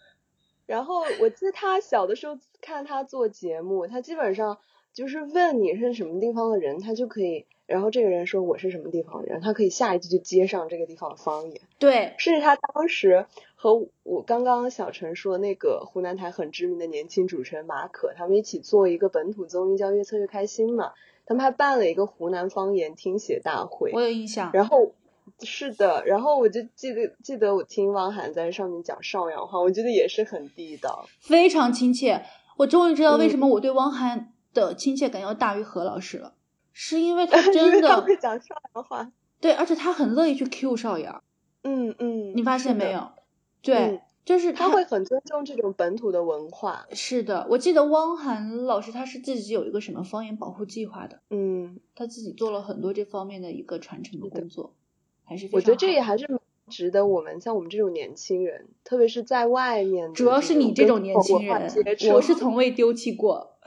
[0.67, 4.59] 然后我记得他小的时候看他做节目，他基本上
[4.93, 7.47] 就是问你是什么地方的人，他就可以。
[7.65, 11.61] 然后这个人说我是什么地方人，他可以下一句就接上这个地方的方言。
[11.79, 13.25] 对，甚至他当时
[13.55, 20.93] 和我刚刚小陈说那个湖南台很知名的年轻主持人马可，他们一起做一个本土综艺叫《越策越开心》嘛，
[21.25, 23.91] 他们还办了一个湖南方言听写大会。
[23.95, 24.51] 我有印象。
[24.53, 24.93] 然后
[25.41, 32.23] 是的，然后我就记得记得我听汪涵在上面讲邵阳话，我觉得也是很地道，非常亲切。
[32.59, 36.35] 我终于知道为什么我对汪涵的亲切感要大于何老师了。
[36.73, 41.23] 是因为他 真的会讲邵阳话，对，而且他很乐意去 Q 邵阳。
[41.65, 43.11] 嗯嗯，你发现没有？
[43.61, 46.87] 对，就是他会很尊重这种本土的文化。
[46.93, 54.75] 是的，我记得汪涵老师他是自己有一个什么方言保护计划的，嗯，他自己做了很多这方面的一个传承的工作，
[55.25, 56.27] 还是非常我觉得这也还是
[56.69, 61.71] 值得我们像我们这种年轻人，特别是在外面主要是你这种年轻人，
[62.15, 63.59] 我是从未丢弃过。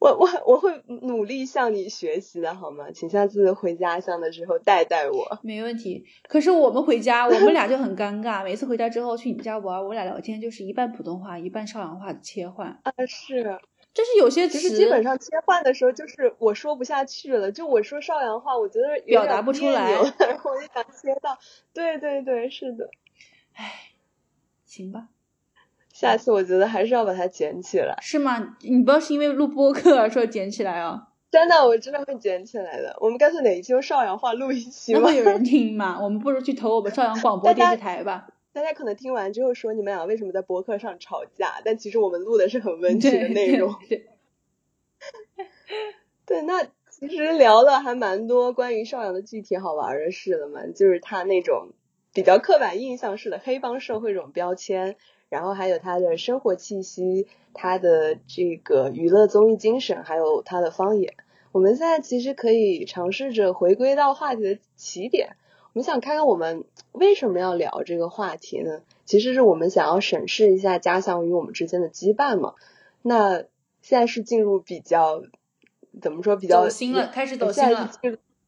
[0.00, 2.90] 我我我会努力向你学习的好吗？
[2.90, 5.38] 请下次回家乡的时候带带我。
[5.42, 6.06] 没问题。
[6.26, 8.42] 可是我们回家，我们俩就很尴尬。
[8.42, 12.80] 每次回家之后去你们家玩，我俩聊天就是一半普通话，一半邵阳话的切换。
[12.82, 13.60] 啊，是，
[13.92, 21.38] 就是有些词其实基本上切换的时候，就是我说不下去了，就我说邵阳话，我觉得表达不出来然后 我就想切到，
[21.74, 22.88] 对对对，是的。
[23.52, 23.90] 唉，
[24.64, 25.08] 行吧，
[26.00, 28.56] 下次我觉得还是要把它捡起来，是吗？
[28.62, 32.96] 你不要是因为录播客而说捡起来啊，真的，我真的会捡起来的。
[33.00, 35.12] 我们干脆哪一期用邵阳话录一期吧？
[35.12, 36.00] 有人听吗？
[36.02, 38.28] 我们不如去投我们邵阳广播电视台吧。
[38.54, 41.60] 大家可能听完之后说你们俩为什么在博客上吵架？
[41.66, 43.74] 但其实我们录的是很温情的内容。
[43.86, 44.06] 对，
[46.24, 51.68] 对，那其实聊了还蛮多关于邵阳的具体好玩的事了嘛，就是他那种
[52.14, 54.96] 比较刻板印象式的黑帮社会这种标签，
[55.30, 61.14] 然后还有他的生活气息，他的这个娱乐综艺精神，还有他的方言。
[61.52, 65.36] 我们现在其实可以尝试着回归到话题的起点，
[65.72, 68.82] 我们想看看我们为什么要聊这个话题呢？
[69.04, 72.54] 其实是我们想要审视一下家乡与我们之间的羁绊嘛。
[73.02, 73.44] 那
[73.82, 75.22] 现在是进入比较
[76.02, 77.90] 怎么说比较走心了开始走心了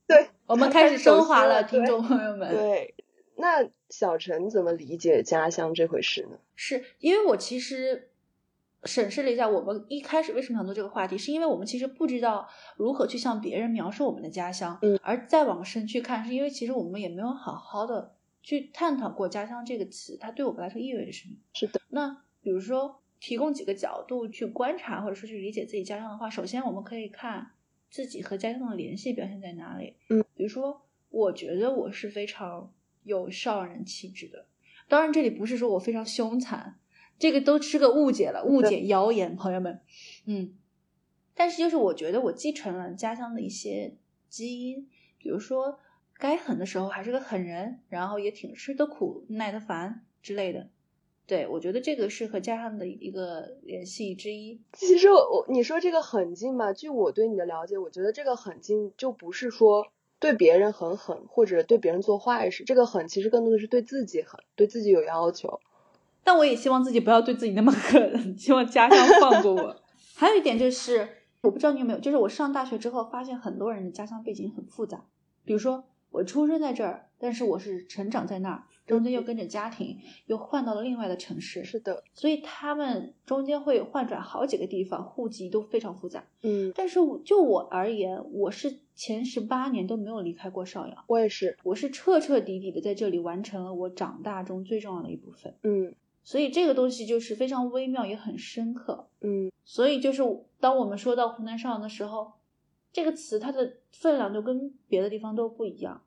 [0.06, 2.54] 对，我们 开开始升华了听众朋友们。
[2.54, 2.94] 对。
[3.42, 6.38] 那小陈怎么理解家乡这回事呢？
[6.54, 8.08] 是因为我其实
[8.84, 21.34] 审视了一下，我们一开始为什么想做这个话题，是因为我们其实不知道如何去向别人描述我们的家乡，嗯，而再往深去看，是因为其实我们也没有好好的去探讨过“家乡”这个词，它对我们来说意味着什么。
[21.52, 27.50] 是的，那比如说提供几个角度去观察或者说去理解自己家乡的话，首先我们可以看
[27.90, 29.96] 自己和家乡的联系表现在哪里。
[30.10, 34.46] 嗯，比如说，我觉得我是非常有少人气质的，
[34.88, 36.78] 当然这里不是说我非常凶残，
[37.18, 39.80] 这个都是个误解了，误解谣言，朋友们。
[40.26, 40.54] 嗯，
[41.34, 43.96] 但是就是我觉得我继承了家乡的一些
[44.28, 44.88] 基因，
[45.18, 45.78] 比如说
[46.18, 50.70] 该狠的时候还是个狠人，然后也挺吃得苦、耐得烦之类的。
[51.24, 54.60] 对，我觉得这个是和家乡的一个联系之一。
[54.72, 59.86] 其实我我你说这个狠劲吧，据我对你的了解，我觉得这个狠劲就不是说
[60.22, 65.60] 对别人很狠，或者对别人做坏事，这个狠其实更多的是对自己狠，对自己有要求。
[66.22, 69.76] 但我也希望自己不要对自己那么狠， 希望家乡放过我。
[70.14, 71.08] 还有一点就是，
[71.42, 75.04] 我不知道你有没有，就是我上大学之后发现很多人的家乡背景很复杂，
[75.44, 75.82] 比如说
[76.12, 86.24] 我出生在这儿，但是我是成长在那儿，中间又跟着家庭又换到了另外的城市，是的，所以他们中间会换转好几个地方，户籍都非常复杂。
[86.42, 95.54] 嗯，但是就我而言，我是前十八年都没有离开过邵阳，我也是，我是彻彻底底的在这里完成了我长大中最重要的一部分。
[95.62, 99.08] 嗯所以这个东西就是非常微妙，也很深刻。
[99.22, 100.22] 嗯所以就是
[100.60, 102.32] 当我们说到湖南邵阳的时候，
[102.92, 106.02] 这个词它的分量就跟别的地方都不一样，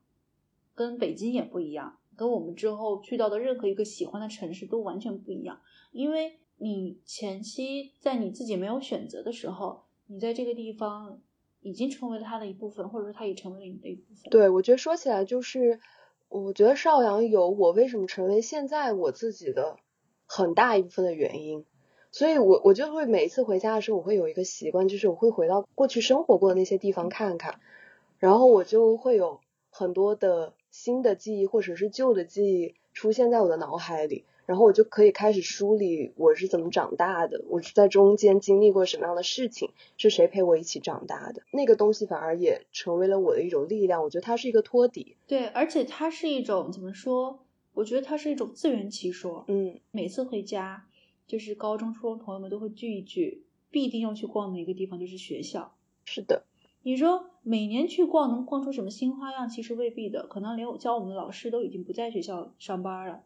[0.74, 5.60] 跟北京也不一样，跟我们之后去到的任何一个喜欢的城市都完全不一样。
[5.92, 11.20] 因为你前期在你自己没有选择的时候，你在这个地方
[11.66, 14.30] 已经成为了他的一部分，或者说他也成为了你的一部分。
[14.30, 15.80] 对，我觉得说起来就是，
[16.28, 19.76] 我觉得邵阳有我为什么成为现在我自己的
[20.26, 21.64] 很大一部分的原因。
[22.12, 27.58] 所以我我就会每一次回家的时候，我会有一个习惯，就是我会回到过去生活过的那些地方看看，
[28.18, 44.02] 然后我就会有很多的新的记忆或者是旧的记忆出现在我的脑海里，然后我就可以开始梳理我是怎么长大的，我是在中间经历过什么样的事情，是谁陪我一起长大的，那个东西反而也成为了我的一种力量。
[44.02, 47.40] 我觉得它是一个托底，对，而且它是一种怎么说？
[47.74, 49.44] 我觉得它是一种自圆其说。
[49.48, 50.86] 嗯每次回家，
[51.26, 55.74] 就是高中、初中朋友们都会聚一聚，必定要去逛的一个地方就是学校。
[56.04, 56.44] 是的，
[56.82, 59.48] 你说每年去逛能逛出什么新花样？
[59.48, 63.24] 其实未必的，可能连我教我们的老师都已经不在学校上班了，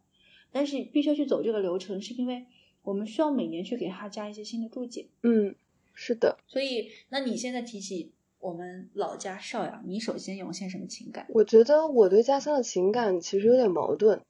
[0.53, 2.47] 但是必须要去走这个流程，是因为
[2.83, 5.07] 我们需要每年去给他加一些新的注解。
[5.23, 5.55] 嗯，
[5.95, 6.39] 是的。
[6.47, 11.27] 所以，那你现在提起我们老家邵阳，你首先涌现什么情感？
[11.29, 14.23] 我觉得我对家乡的情感其实有点矛盾，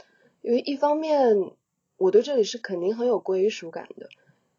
[0.43, 1.53] 因为一方面
[1.97, 4.09] 我对这里是肯定很有归属感的，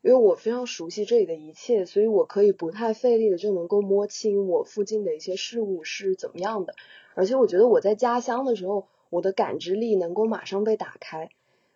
[0.02, 6.74] 因为我非常熟悉这里的一切，所以我可以不太费力的就能够摸清我附近的一些事物是怎么样的，
[7.14, 11.30] 而且我觉得我在家乡的时候，我的感知力能够马上被打开。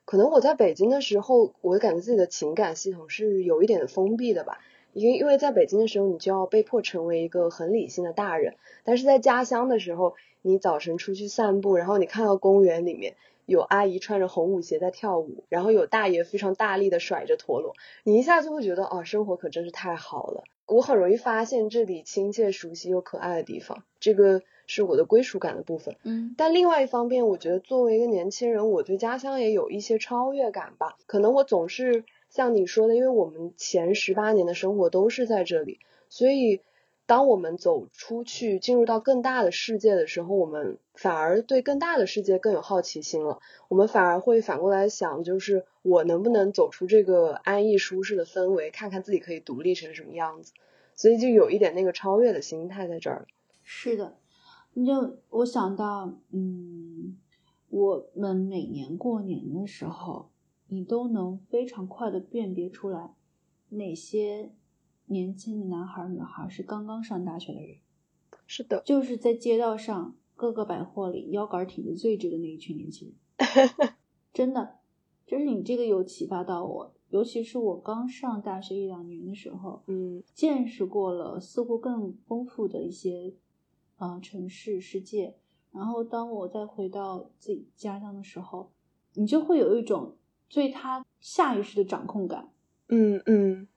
[0.06, 4.60] 可能我在北京的时候，我感觉自己的情感系统是有一点封闭的吧。
[4.93, 20.45] 因为因为在北京的时候，你就要被迫成为一个很理性的大人，但是在家乡的时候，你早晨出去散步，然后你看到公园里面有阿姨穿着红舞鞋在跳舞，然后有大爷非常大力的甩着陀螺，你一下就会觉得，哦，生活可真是太好了。
[20.66, 25.95] 我很容易发现这里亲切、熟悉又可爱的地方，这个是我的归属感的部分。
[26.03, 30.97] 嗯，但另外一方面，我觉得作为一个年轻人，我对家乡也有一些超越感吧。
[31.05, 32.03] 可能我总是。
[32.28, 36.59] 像你说的，因为我们前十八年的生活都是在这里，所以
[37.05, 43.39] 当我们走出去，进入到更大的世界的时候，我们反而对更大的世界更有好奇心了。
[43.70, 50.51] 我们反而会反过来想，就是我能不能走出这个安逸舒适的氛围，看看自己可以独立成什么样子。
[50.93, 53.28] 所以就有一点那个超越的心态在这儿。
[53.63, 54.18] 是的，
[54.76, 57.18] 你就我想到，嗯，
[57.70, 60.30] 我们每年过年的时候。
[60.68, 63.14] 你都能非常快的辨别出来，
[63.70, 64.52] 哪些
[65.06, 67.78] 年轻的男孩女孩是刚刚上大学的人。
[68.48, 73.70] 是的，就是在街道上各个百货里腰杆挺得最直的那一群年轻人。
[74.34, 74.80] 真的，
[75.28, 83.36] 就是你这个有启发到我，尤其是我刚上大学一两年的时候，嗯，见识过了似乎更丰富的一些
[83.98, 85.36] 啊城市世界，
[85.72, 88.72] 然后当我再回到自己家乡的时候，
[89.14, 90.16] 你就会有一种。
[90.48, 92.54] 对他下意识的掌控感，
[92.88, 93.68] 嗯嗯，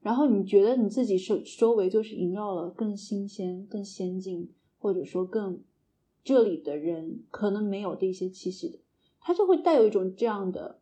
[0.00, 5.62] 然后你觉得你自己周周围就是萦绕了更新鲜、更先进，或者说更
[6.24, 8.80] 这里的人可能没有的一些气息的，
[9.20, 10.80] 他就会带有一种这样的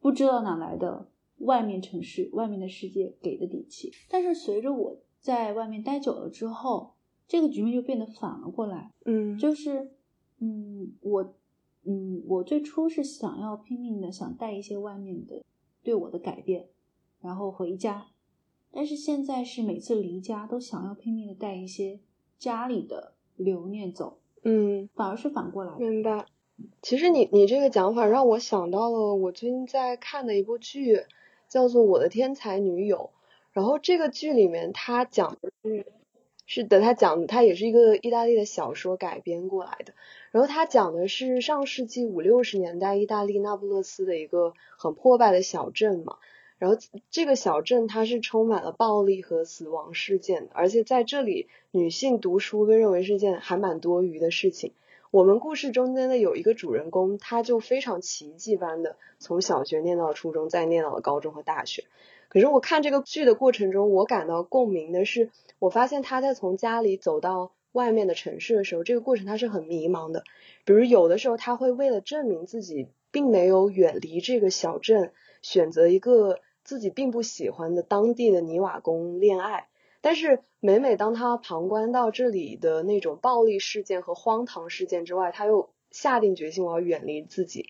[0.00, 1.08] 不知道哪来的
[1.38, 3.90] 外面城市、外面的世界给的底气。
[4.10, 6.93] 但是随着我在外面待久了之后，
[7.28, 9.92] 这个局面就变得反了过来，嗯，就是
[10.38, 11.34] 嗯我。
[11.86, 15.44] 嗯，我最初是想要拼命的想带一些外面的
[15.82, 16.70] 对我的改变，
[17.20, 18.06] 然后回家，
[18.70, 22.00] 但是现在是每次离家都想要拼命的带一些
[22.38, 25.76] 家里的留念走，嗯，反而是反过来。
[25.76, 26.24] 明白。
[26.80, 31.02] 其实你你这个讲法让我想到了我最近在看的一部剧，
[31.50, 33.10] 叫做《我的天才女友》，
[33.52, 35.92] 然后这个剧里面它讲的是。
[36.46, 39.94] 是的，他讲他也是一个意大利的小说改编过来的，
[40.30, 46.18] 然后他讲的是上世纪五六十年代意大利那不勒斯的一个很破败的小镇嘛，
[46.58, 46.78] 然后
[47.10, 54.72] 这个小镇它是充满了暴力和死亡事件，而且在这里女性读书被认为是件还蛮多余的事情。
[55.10, 61.84] 我们故事中间的有一个主人公，他就非常奇迹般的从小学念到初中，再念到了高中和大学。
[62.34, 65.30] 可是我看这个剧的过程中，我感到共鸣的是，
[65.60, 70.24] 我发现他在从家里走到外面的城市的时候，这个过程他是很迷茫的。
[70.64, 75.12] 比如有的时候他会为了证明自己并没有远离这个小镇，
[75.42, 79.68] 选择一个自己并不喜欢的当地的泥瓦工恋爱。
[80.00, 87.66] 但是每每当他旁观到这里的那种暴力事件和荒唐事件之外，他又下定决心我要远离自己。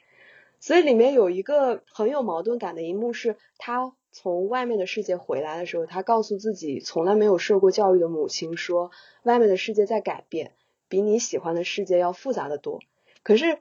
[0.59, 3.93] 所以里面有一个很有矛盾感的一幕是，他。
[4.17, 8.93] 从外面的世界回来的时候，他告诉自己从来没有受过教育的母亲说
[9.25, 10.53] ：“外面的世界在改变，
[10.89, 12.79] 比你喜欢的世界要复杂的多。”
[13.25, 13.59] 可是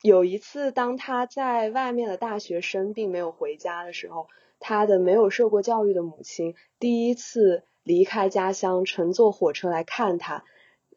[0.00, 4.28] 有一次，当他在外面的大学生病没有回家的时候，
[4.58, 10.44] 他的没有受过教育的母亲第一次离开家乡，乘坐火车来看他，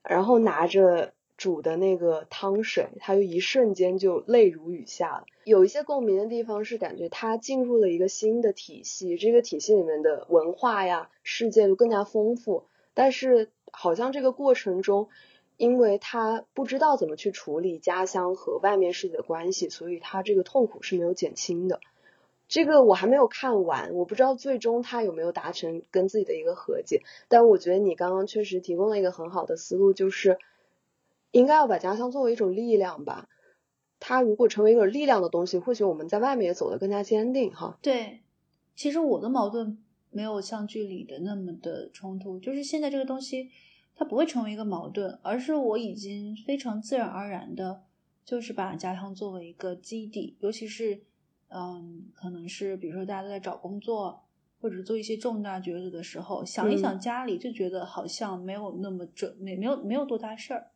[0.02, 1.14] 然后拿着。
[1.38, 5.26] 煮的那个汤水，他就一瞬间就泪如雨下了。
[5.44, 12.66] 有一些共鸣的地方是感觉他进入了一个新的体系，这个体系里面的文化呀、世界就更加丰富。
[12.96, 15.10] 但是好像这个过程中，
[15.58, 21.80] 因为他不知道怎么去处理家乡和外面世界的关系，所以他这个痛苦是没有减轻的。
[22.48, 27.04] 这个我还没有看完，我不知道最终他有没有达成跟自己的一个和解。
[27.28, 30.40] 但我觉得你刚刚确实提供了一个很好的思路，就是。
[31.32, 33.28] 应该要把家乡作为一种力量吧，
[34.00, 37.78] 它如果成为一个力量的东西，或许我们在外面也走得更加坚定哈。
[37.82, 38.22] 对，
[38.76, 39.78] 其实我的矛盾
[40.12, 43.50] 没有像剧里的那么的冲突，就是现在这个东西
[43.96, 47.84] 它不会成为一个矛盾，而是我已经非常自然而然的，
[48.24, 51.02] 就是把家乡作为一个基地，尤其是
[51.50, 54.24] 嗯，可能是比如说大家都在找工作
[54.62, 60.68] 或者做一些重大抉择的时候，想一想家里就觉得好像没有那么准，没没有没有多大事儿。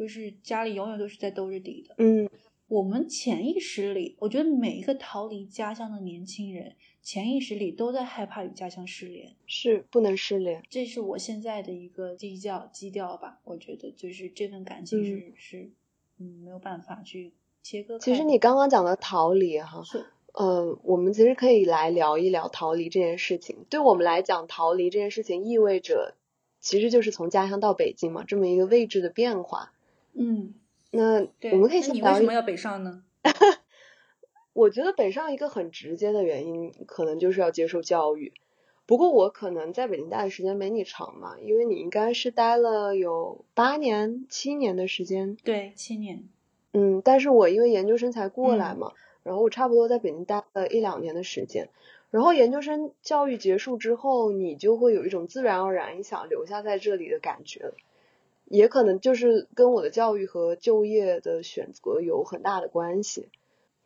[0.00, 1.94] 就是家里永远都是在兜着底的。
[1.98, 2.26] 嗯，
[2.68, 10.62] 我们潜意识里，我觉得每一个逃离家乡的年轻人，潜意识里都在害怕与家乡失联，是不能失联。
[10.70, 13.40] 这是我现在的一个基调基调吧。
[13.44, 15.70] 我觉得就是这份感情是是，
[16.16, 18.02] 嗯，没有办法去切割开。
[18.02, 23.66] 其实你刚刚讲的逃离哈，是嗯，我们其实可以来聊一聊逃离这件事情。
[23.68, 26.14] 对我们来讲，逃离这件事情意味着，
[26.58, 29.74] 其实就是从家乡到北京嘛，这么一个位置的变化。
[30.14, 30.54] 嗯，
[30.90, 31.52] 那对。
[31.52, 33.02] 我们可以先聊一你为什么要北上呢？
[34.52, 38.32] 我觉得北上一个很直接的原因，可能就是要接受教育。
[38.86, 45.36] 不过我可能在北京待的时间没你长嘛，因为你应该是待了有八年、七年的时间。
[45.44, 46.24] 对，七年。
[46.72, 48.92] 嗯，但是我因为研究生才过来嗯嘛，
[49.22, 51.68] 然后我差不多在北京待了一两年的时间。
[52.10, 57.72] 然后研究生教育结束之后，你就会有一种自然而然你想留下在这里的感觉，
[58.50, 63.28] 也可能就是跟我的教育和就业的选择有很大的关系。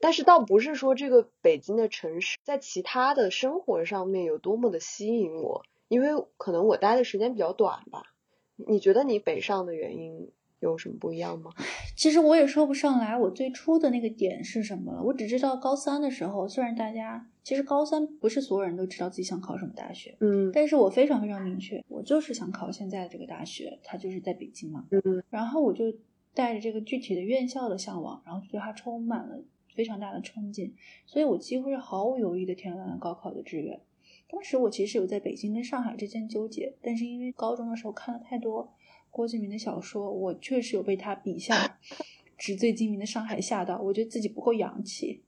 [0.00, 6.08] 但是倒不是说这个北京的城市在其他的生活上面有多么的吸引我，因为
[6.38, 8.02] 可能我待的时间比较短吧。
[8.56, 11.52] 你觉得你北上的原因有什么不一样吗？
[11.94, 15.02] 其实我也说不上来，我最初的那个点是什么了。
[15.02, 24.86] 我只知道高三的时候，虽然大家其实高三不是所有人都知道自己想考什么大学，嗯但是我非常非常明确，我就是想考现在的这个大学，它就是在北京嘛。
[24.90, 25.84] 嗯然后我就
[26.32, 29.38] 带着这个具体的院校的向往，然后对它充满了
[29.74, 30.72] 非常大的憧憬，
[31.04, 33.78] 所以我几乎是毫无犹豫的填完了高考的志愿。
[34.30, 38.72] 当时我其实有在北京跟上海之间纠结，但是因为高中的时候看了太多
[39.10, 41.78] 郭敬明的小说，我确实有被他笔下
[42.38, 45.22] 纸醉金迷的上海吓到，我觉得自己不够洋气。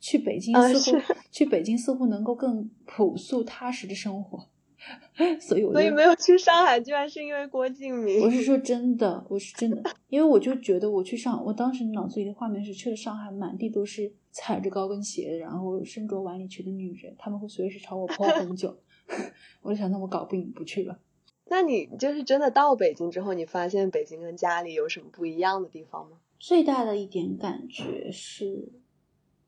[0.00, 4.48] 去北京啊似乎、是去北京似乎能够更朴素踏实的生活，
[5.40, 8.22] 所以我所以没有去上海，居然是因为郭敬明。
[8.22, 18.76] 我是说真的，我是真的，因为我就觉得我去上，我当时脑子里的画面是去了上海，满地都是踩着高跟鞋，然后身着晚礼裙的女人，他们会随时朝我泼红酒，
[19.62, 20.98] 我就想，那我搞不赢不去了。
[21.46, 26.16] 那你就是真的到北京之后，你发现北京跟家里有什么不一样的地方吗？
[26.38, 28.72] 最大的一点感觉是，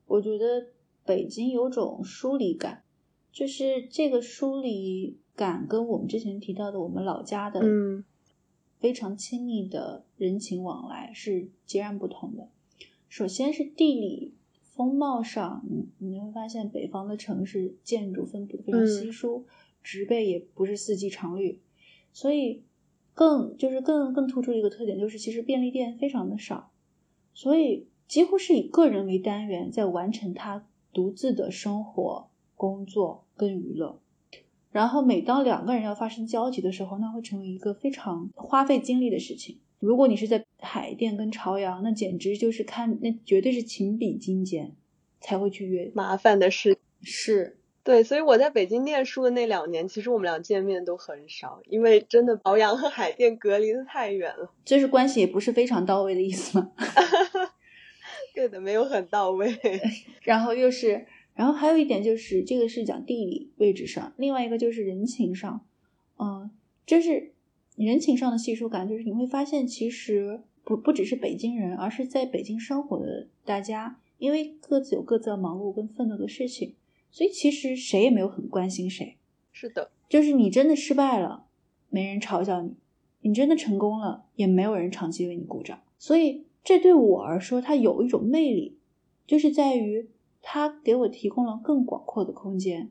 [0.06, 0.68] 我觉得
[1.04, 2.84] 北京有种疏离感，
[3.32, 8.04] 就是这个疏离感跟我们之前提到的我们老家的嗯。
[8.80, 12.50] 非常亲密的人情往来是截然不同的。
[13.08, 19.46] 首先是地理风貌上，你你会发现北方的城市建筑分布的非常稀疏，
[19.82, 21.62] 植被也不是四季常绿，
[22.12, 22.62] 所以
[23.14, 26.70] 更就是更更突出一个特点就是，其实便利店非常的少，
[27.32, 34.00] 所以几乎是以个人为单元在完成他独自的生活、工作跟娱乐。
[34.70, 39.60] 然后每当两个人要发生交集的时候，那会成为一个非常花费精力的事情。
[39.78, 44.74] 如果你是在海淀跟朝阳，那简直就是看，那绝对是情比金坚
[45.20, 45.92] 才会去约。
[45.94, 54.50] 麻烦的事，是，对，所以我在北京念书的那两年，其实我们俩见面都很少，因为真的朝阳和海淀隔离的太远了。
[54.64, 56.72] 就是关系也不是非常到位的意思嘛。
[58.34, 59.56] 对的，没有很到位。
[60.22, 65.64] 然后又是，然后还有一点就是，这个是讲地理位置上，另外一个就是人情上，
[66.18, 66.50] 嗯，
[66.84, 67.32] 就是
[67.76, 76.74] 人情上的细数感，就是你会发现，其实不不只是北京人，而是在北京生活的大家，因为各自有各自的忙碌跟愤怒的事情，
[77.10, 79.16] 所以其实谁也没有很关心谁。
[79.52, 81.46] 是的，就是你真的失败了，
[81.88, 82.70] 没人嘲笑你；
[83.20, 85.80] 你真的成功了，也没有人长期为你鼓掌。
[85.96, 88.78] 所以这对我而说，它有一种魅力，
[89.26, 90.08] 就是在于
[90.40, 92.90] 它给我提供了更广阔的空间，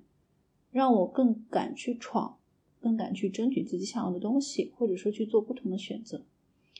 [0.71, 2.37] 让我更敢去闯，
[2.79, 6.23] 更敢去争取自己想要的东西，或者说去做不同的选择。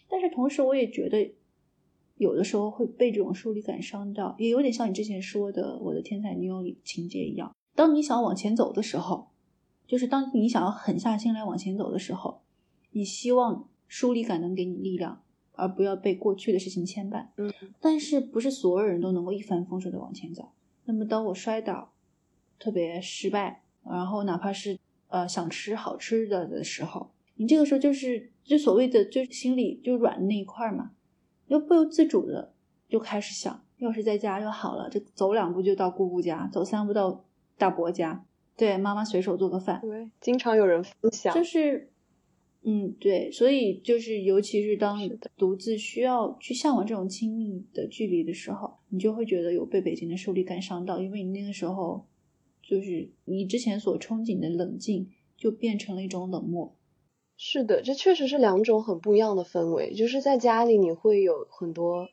[0.08, 1.34] 但是同时，我也觉得
[2.18, 7.56] 有的时候会被这种疏离感伤到，也有点像你之前说的《我的天才女友》情节一样。
[7.74, 9.30] 当你想往前走的时候，
[9.88, 12.41] 就是当你想要狠下心来往前走的时候，
[12.91, 15.24] 你希望疏离感能给你力量，
[15.54, 17.28] 而不要被过去的事情牵绊。
[17.38, 20.51] 嗯，但是不是所有人都能够一帆风顺的往前走。
[20.86, 21.93] 那么当我摔倒，
[22.60, 24.78] 特别失败，然后哪怕是
[25.08, 30.91] 呃想吃好吃的的时候，你这个时候就是就所谓的就是心里就软的那一块嘛，
[31.47, 32.54] 又不由自主的
[32.89, 37.24] 就开始想，要是在家就好了，这走两步就到姑姑家，走三步到
[37.58, 38.26] 大伯家，
[38.58, 41.93] 对，妈妈随手做个饭，对，经常有人分享，就是，
[42.66, 52.05] 嗯，对，所以就是，尤其是当你的独自需要去向往这种亲密的距离的时候，你就会觉得有被北京的受力感伤到，因为你那个时候，
[52.61, 56.74] 就是你之前所憧憬的冷静，就变成了一种冷漠。
[57.36, 59.93] 是的，这确实是两种很不一样的氛围。
[59.93, 62.07] 就是在家里，你会有很多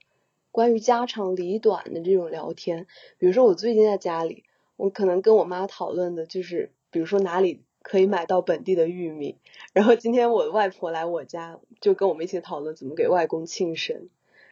[0.51, 2.89] 关于家长里短的这种聊天。
[3.19, 4.43] 比如说，我最近在家里，
[4.77, 9.39] 我可能跟我妈讨论的就是，比如说哪里可以买到本地的玉米。
[9.73, 14.09] 然后今天我的外婆来我家，就跟我们一起讨论怎么给外公庆生。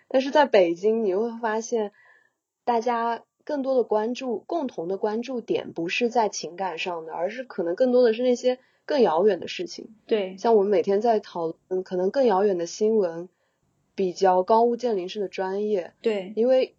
[0.09, 1.93] 但是在北京，你会发现，
[2.65, 9.95] 大家更多的关注、共同的关注点不是在情感上的，而是可能更多的是那些更遥远的事情。
[10.07, 13.29] 对，像我们每天在讨论可能更遥远的新闻，
[13.95, 16.75] 比较高屋建瓴式的专业，对，因为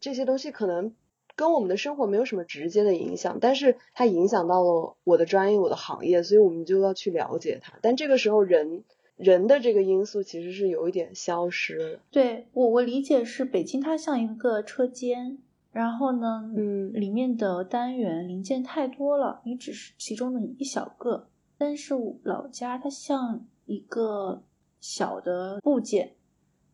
[0.00, 0.94] 这些东西可能
[1.36, 7.74] 跟我们的生活没有什么直接的影响，但是它影响到了我的专业、我的行业，所以我们就要去了解它。
[7.82, 8.82] 但这个时候人。
[9.16, 12.00] 人的这个因素其实是有一点消失了。
[12.10, 15.38] 对我，我理解是北京它像一个车间，
[15.72, 21.28] 然后呢，嗯，里面的单元零件太多了，你只是其中的一小个。
[21.56, 24.42] 但是老家它像一个
[24.82, 26.12] 小的部件，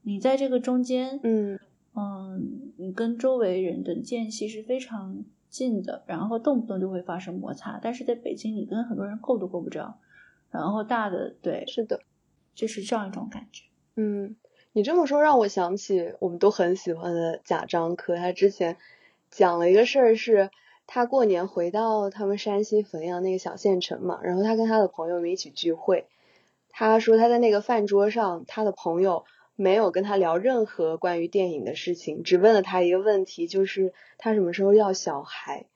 [0.03, 1.61] 你在这个中间，嗯
[1.95, 7.79] 嗯，你跟周围人的间隙是非常近的，然后动不动就会发生摩擦。
[7.83, 9.99] 但是在北京，你跟很多人够都够不着，
[10.51, 12.01] 然后大的对，是的。
[12.55, 13.65] 就是这样一种感觉。
[13.97, 14.37] 嗯，
[14.73, 18.77] 你这么说让我想起我们都很喜欢的贾樟柯，他之前
[19.31, 20.51] 讲了一个事儿，是
[20.87, 26.07] 他过年回到他们山西汾阳那个小县城嘛，然后他跟他的朋友们一起聚会，
[26.69, 29.25] 他说他在那个饭桌上，他的朋友
[29.63, 35.67] 没有跟他聊任何关于电影的事情，只问了他一个问题，就是他什么时候要小孩。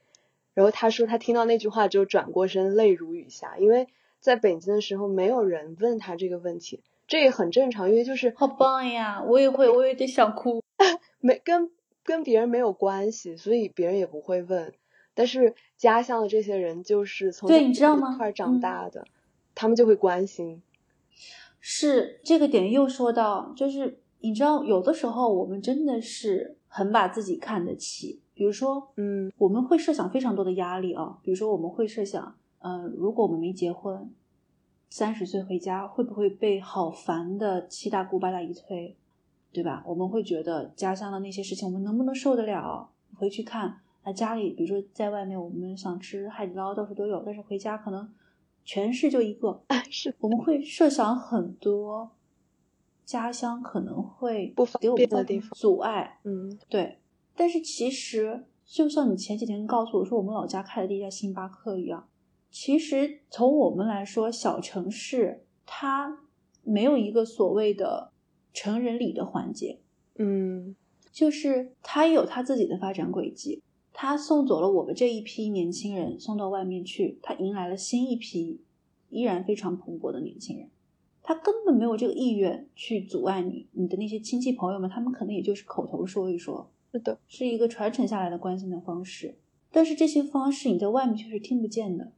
[0.55, 3.87] 然后他说他听到那句话就转过身，泪如雨下，因为。
[4.19, 10.63] 在北京的时候，没有人问他这个问题，这也很正常，因为就是好棒呀，我也会，我有点想哭，
[11.21, 11.71] 没跟
[12.03, 14.73] 跟别人没有关系，所以别人也不会问。
[15.15, 18.15] 但是家乡的这些人就是从对，你知道吗？
[18.15, 19.07] 一块长大的，
[19.55, 20.63] 他们就会关心。
[21.69, 32.37] 是这个点又说到，就是你知道，有的时候我们真的是很把自己看得起，比如说，嗯，我们会设想非常多的压力啊，比如说我们会设想。
[32.61, 34.09] 嗯，如果我们没结婚，
[34.89, 38.97] 三十岁回家会不会被好烦的七大姑八大姨催，
[39.53, 39.83] 对吧？
[39.85, 42.89] 我们会觉得家乡的那些事情，我们能不能受得了？
[43.17, 48.09] 回去看，啊，家里比如说在外面，我们想吃海底捞，到处都有，但是回家可能
[48.67, 52.11] 全市就一个，是我们会设想很多
[53.05, 56.99] 家乡可能会不方便的地方阻碍，嗯，对。
[57.37, 62.09] 但是其实就像你前几天告诉我说，我们老家开的第一家星巴克一样。
[62.51, 66.19] 其实从我们来说，小城市它
[66.65, 68.11] 没有一个所谓的
[68.53, 69.79] 成人礼的环节，
[70.17, 70.75] 嗯，
[71.13, 73.63] 就是它有它自己的发展轨迹，
[73.99, 78.61] 它送走了我们这一批年轻人，送到外面去，他迎来了新一批
[79.09, 80.69] 依然非常蓬勃的年轻人，
[81.23, 89.39] 他根本没有这个意愿去阻碍你，你的那些亲戚朋友们，他们可能也就是口头说一说，是的，是一个传承下来的关心的方式，
[89.73, 92.13] 但是这些方式你在外面却是听不见的。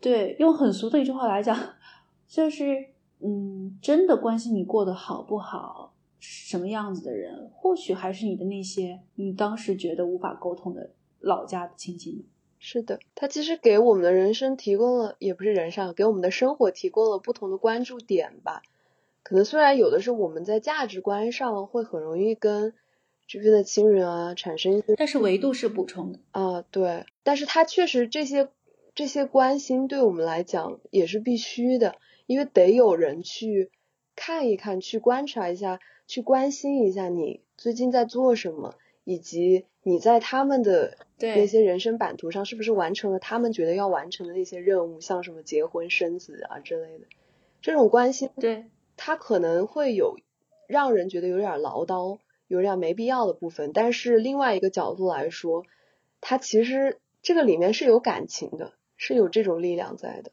[0.00, 1.54] 对，用很俗的一句话来讲，
[2.26, 2.86] 就是，
[3.20, 5.85] 嗯，真的关心你过得好不好，
[6.18, 10.90] 什么样子的人，或许还是你的那些你当时觉得无法沟通的
[11.20, 12.24] 老家的亲戚们。
[12.58, 18.62] 是的，他其实给我们的人生提供了，也不是人生，给我们的生活提供了不同的关注点吧。
[19.22, 22.74] 可能虽然有的是我们在价值观上会很容易跟
[23.26, 28.48] 这边的亲人啊产生一些，但是维度是补充的啊，对，但是他确实这些。
[28.94, 33.70] 这些关心对我们来讲也是必须的，因为得有人去
[34.14, 47.06] 看一看，去观察一下，去关心一下你最近在做什么，以及你在他们的那些人生版图上是不是完成了他们觉得要完成的那些任务，像什么结婚生子啊之类的。
[47.60, 50.16] 这种关心，对，他可能会有
[50.66, 55.64] 让人觉得有点唠叨，有点没必要的部分，但是另外一个角度来说，
[56.20, 58.72] 他其实这个里面是有感情的。
[58.98, 60.32] 是有这种力量在的，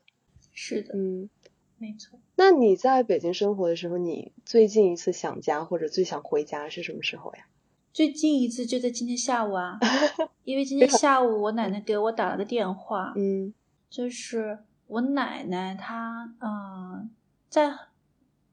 [0.54, 1.30] 是的，嗯，
[1.78, 2.18] 没错。
[2.36, 7.46] 那你在北京生活的时候，你最近一次想家或者最想回家是什么时候呀？
[7.92, 9.78] 最近一次就在今天下午啊，
[10.44, 13.54] 因为今天下午我奶奶给我打了个电话，嗯，
[13.90, 17.10] 就是我奶奶她，嗯，
[17.50, 17.72] 在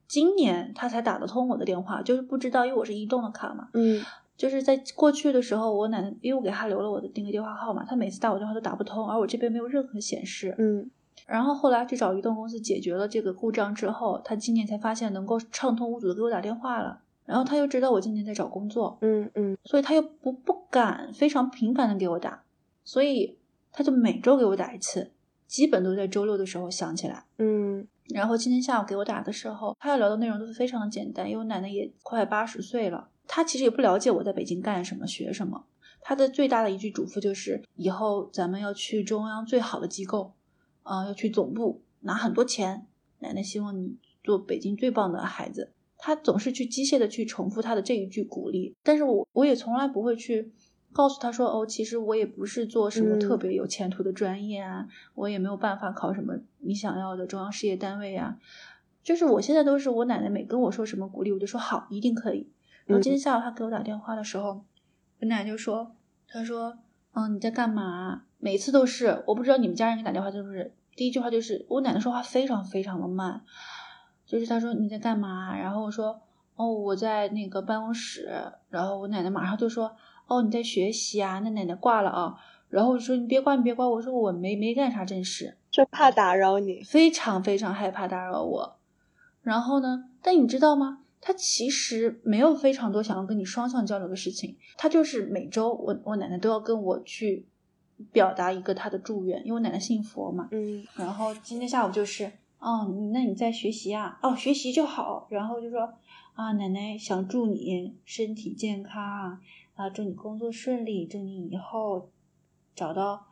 [0.07, 4.05] 今年她才打得通我的电话，就是不知道，因为我是移动的卡嘛，嗯。
[4.37, 10.55] 就是在过去的时候，我奶奶因为我给她留了我的那个电话号码，她每次打我电话都打不通，而我这边没有任何显示。
[10.59, 10.91] 嗯，
[11.31, 17.01] 然后后来去找移动公司解决了这个故障之后，他今年才发现能够畅通无阻的给我打电话了。
[17.25, 22.43] 然后他又知道我今年在找工作，嗯嗯，所以他又不不敢非常频繁的给我打，
[22.83, 23.39] 所以
[23.71, 25.13] 他就每周给我打一次，
[25.47, 27.25] 基本都在周六的时候想起来。
[27.39, 33.09] 嗯，然后今天下午给我打的时候，他要聊的内容都是非常的简单，因为我奶奶也快八十岁了。
[33.29, 35.67] 他其实也不了解我在北京干什么、学什么。
[36.01, 40.33] 他的最大的一句嘱咐就是：以后咱们要去中央最好的机构，
[40.83, 42.87] 啊，要去总部拿很多钱。
[43.19, 45.73] 奶奶希望你做北京最棒的孩子。
[46.03, 50.51] 他总是去机械的去重复他的这一句鼓励，但是我我也从来不会去
[50.93, 58.39] 告诉他说，哦，其实我也不是做什么特别有前途的专业啊，我也没有办法考什么你想要的中央事业单位啊。
[59.03, 62.49] 就是我现在都是我奶奶每跟我说什么鼓励，我就说好，一定可以。
[62.87, 64.65] 然后今天下午她给我打电话的时候，
[65.21, 65.95] 我奶奶就说，
[66.27, 66.79] 她说，
[67.13, 68.23] 嗯，你在干嘛？
[68.39, 73.43] 每次都是，我不知道你们家人给打电话就是第一句话就是我奶奶说话非常非常的慢，
[74.25, 75.57] 就是她说你在干嘛？
[75.57, 76.21] 然后我说
[76.57, 78.31] 哦我在那个办公室，
[78.69, 79.95] 然后我奶奶马上就说
[80.27, 81.41] 哦你在学习啊？
[81.41, 82.37] 那奶奶挂了啊。
[82.69, 88.77] 然后我说你别挂你别挂，我说我没没干啥正事，就怕打扰你，非常非常害怕打扰我。
[89.43, 90.05] 然后呢？
[90.23, 91.00] 但你知道吗？
[91.21, 94.57] 他其实没有非常多想要跟你双向交流的事情。
[94.79, 97.47] 他就是每周，我我奶奶都要跟我去
[98.11, 100.49] 表达一个他的祝愿，因为我奶奶信佛嘛。
[100.51, 100.83] 嗯。
[100.97, 104.19] 然后今天下午就是，哦，那你在学习啊？
[104.23, 105.27] 哦，学习就好。
[105.31, 105.93] 然后就说，
[106.33, 109.39] 啊，奶奶想祝你身体健康
[109.75, 112.11] 啊，祝你工作顺利，祝你以后
[112.75, 113.27] 找到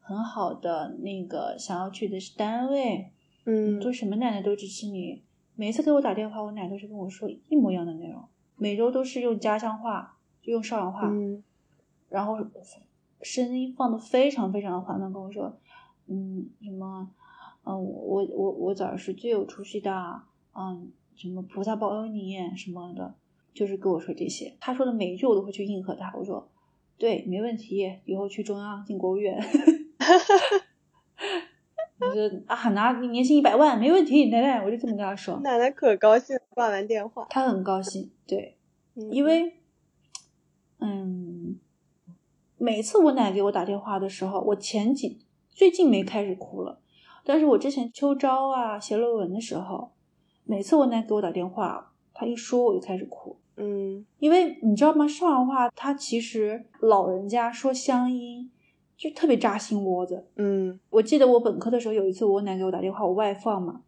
[0.00, 3.12] 很好的那个想要去的单位。
[3.44, 3.80] 嗯。
[3.80, 5.22] 做什么奶奶都支持你。
[5.60, 8.22] 每次给我打电话，我奶都是跟我说一模一样的内容，
[8.54, 11.12] 每周都是用家乡话，就用邵阳话，
[12.08, 12.36] 然后
[13.22, 15.58] 声音放的非常非常的缓慢，跟我说，
[16.06, 17.10] 嗯，什么，
[17.64, 20.22] 嗯，我我我早是最有出息的，
[20.54, 23.16] 嗯，什么菩萨保佑你什么的，
[23.52, 24.56] 就是跟我说这些。
[24.60, 26.48] 他说的每一句我都会去应和他，我说，
[26.96, 29.36] 对，没问题，以后去中央进国务院。
[32.46, 35.38] 啊，拿年薪一百万没问题，奶奶，我就这么跟他说。
[35.40, 38.56] 奶奶可高兴，挂完电话，他很高兴，对，
[39.10, 39.54] 因为，
[40.80, 41.58] 嗯，
[42.56, 46.80] 每次我奶给我打电话的时候，我前几最近没开始哭了，
[47.24, 49.92] 但是我之前秋招啊写论文的时候，
[50.44, 55.06] 每次我奶给我打电话，她一说我就开始哭，嗯，因为你知道吗？
[55.06, 58.50] 上海话它其实老人家说乡音。
[58.98, 63.82] 就特别扎心窝子，嗯，我记得我本科的时候有一次，我奶给我打电话，我外放嘛，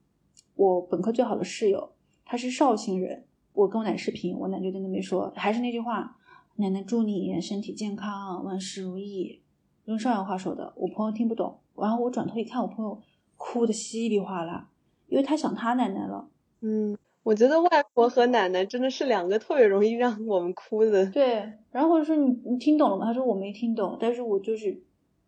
[0.54, 1.90] 我本科最好的室友，
[2.24, 6.16] 他是绍兴人，我跟我奶视频，我奶就在那边说，还是那句话，
[6.56, 9.40] 奶奶祝你身体健康，万事如意，
[9.86, 12.96] 用上海话说的，我朋友听不懂，然后我转头一看，我朋友
[13.36, 14.68] 哭的稀里哗啦，
[15.08, 16.28] 因为他想他奶奶了，
[16.60, 23.06] 嗯，我觉得外婆和奶奶真的是两个特别容易让我们哭的，对，然后或者说你你听懂了吗？
[23.06, 24.80] 他说我没听懂，但是我就是。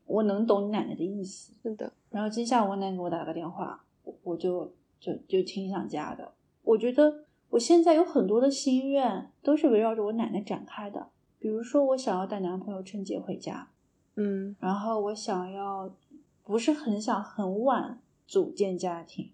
[0.07, 1.93] 我能懂你奶奶的意思，是的。
[2.11, 3.85] 然后今下午我奶奶给我打了个电话，
[4.23, 6.33] 我就就就挺想家的。
[6.63, 13.71] 我觉得我现在有很多的心愿都是围绕着我奶奶展开的，比如说我想要带男朋友春节回家，
[14.17, 15.95] 嗯，然后我想要
[16.45, 19.31] 不是很想很晚组建家庭，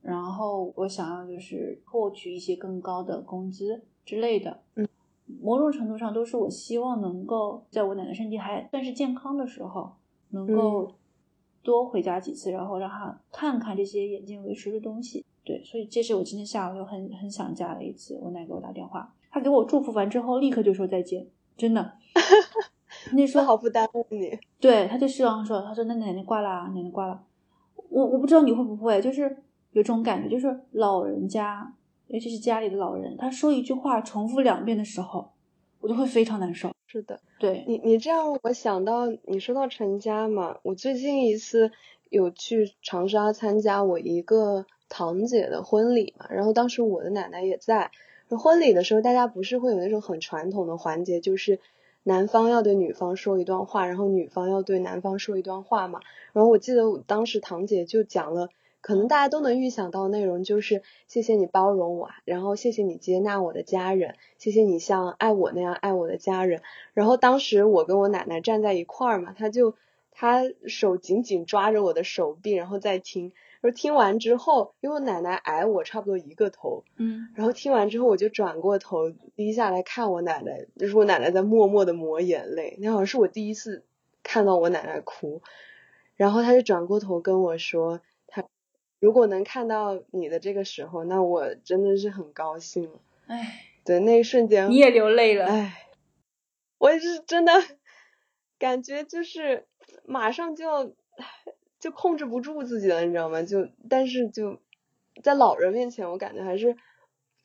[0.00, 4.67] 然后我想要就是获取一些更高的工资之类的，嗯。
[5.40, 9.92] 某种程度上都是我希望能够在我奶奶身体还算是健康的时候，
[10.30, 10.94] 能够
[11.62, 15.24] 多回家几次，然后让她看看这些眼见为实的东西。
[15.44, 18.18] 对，所以这是我今天下午又很很想家的一次。
[18.22, 21.26] 我奶给我打电话，她给我祝福完之后，立刻就说再见，
[21.56, 21.92] 真的。
[23.12, 24.38] 那说好不耽误你。
[24.60, 27.22] 对，他就希望说，他说那奶奶挂了，奶奶挂了。
[27.88, 29.22] 我我不知道你会不会，就是
[29.72, 31.72] 有这种感觉，就是老人家。
[32.08, 35.30] 尤其是家里的老人，他说一句话重复两遍的时候，
[35.80, 36.70] 我就会非常难受。
[36.86, 41.70] 是的，对你，你这样我想到你说到成家嘛，我最近一次
[42.08, 47.90] 有去长沙参加我一个堂姐的婚礼嘛，然后当时我的奶奶也在。
[48.30, 51.60] 婚礼的时候，大家不是会有那种很传统的环节，就是
[52.02, 56.00] 男方要对女方说一段话，然后女方要对男方说一段话嘛。
[56.32, 58.48] 然后我记得我当时堂姐就讲了。
[58.80, 66.62] 可能大家都能预想到内容，就是谢谢你包容我，然后谢谢你接纳我的家人，谢谢你像爱我那样爱我的家人。
[66.94, 69.74] 然后当时我跟我奶奶站在一块儿嘛，她就
[70.12, 73.32] 她手紧紧抓着我的手臂，然后再听。
[73.60, 83.82] 然后听完之后，因为我奶奶矮我差不多一个头，嗯，然后听完之后我就转过头低下来看我奶奶，就是我奶奶在默默的抹眼泪，那好像是我第一次
[84.22, 85.42] 看到我奶奶哭。
[86.14, 88.00] 然后她就转过头跟我说。
[89.00, 92.90] 如果能看到你的这个时候，那我真的是很高兴。
[93.26, 95.46] 哎，对，那一瞬间你也流泪了。
[95.46, 95.86] 哎，
[96.78, 97.52] 我也是真的
[98.58, 99.66] 感觉就是
[100.04, 100.90] 马上就要
[101.78, 103.42] 就控制不住自己了，你知道吗？
[103.42, 104.58] 就但是就
[105.22, 106.76] 在老人面前，我感觉还是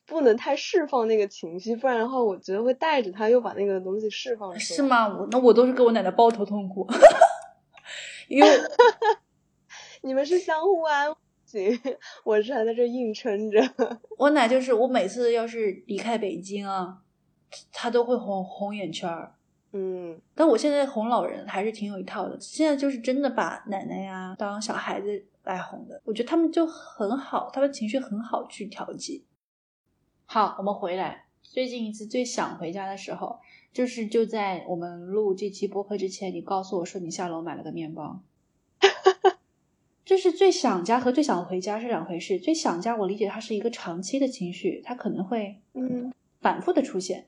[0.06, 4.60] 不能太释放那个情绪，不然的话，我觉得会带着他又把那个东西释放出来。
[4.60, 5.08] 是吗？
[5.20, 6.88] 我那我都是给我奶奶抱头痛哭，
[8.28, 8.50] 因为
[10.02, 11.16] 你们是相互安。
[11.54, 11.80] 行，
[12.26, 13.62] 我是还在这硬撑着。
[14.18, 17.04] 我奶就是我每次要是离开北京啊，
[17.72, 19.36] 她都会红红眼圈儿。
[19.76, 29.26] 嗯但我现在哄老人还是挺有一套的，现在就是真的把奶奶呀当小孩子来哄的，我觉得他们就很好，他们情绪很好去调剂。
[30.26, 33.40] 好，我们回来，最近一次最想回家的时候，
[33.72, 38.22] 就是就在我们录这期播客之前，你告诉我说你下楼买了个面包。
[40.06, 42.38] 就是最想家和最想回家是两回事。
[42.38, 47.28] 最想家，我理解它是一个长期的情绪，它可能会嗯反复的出现。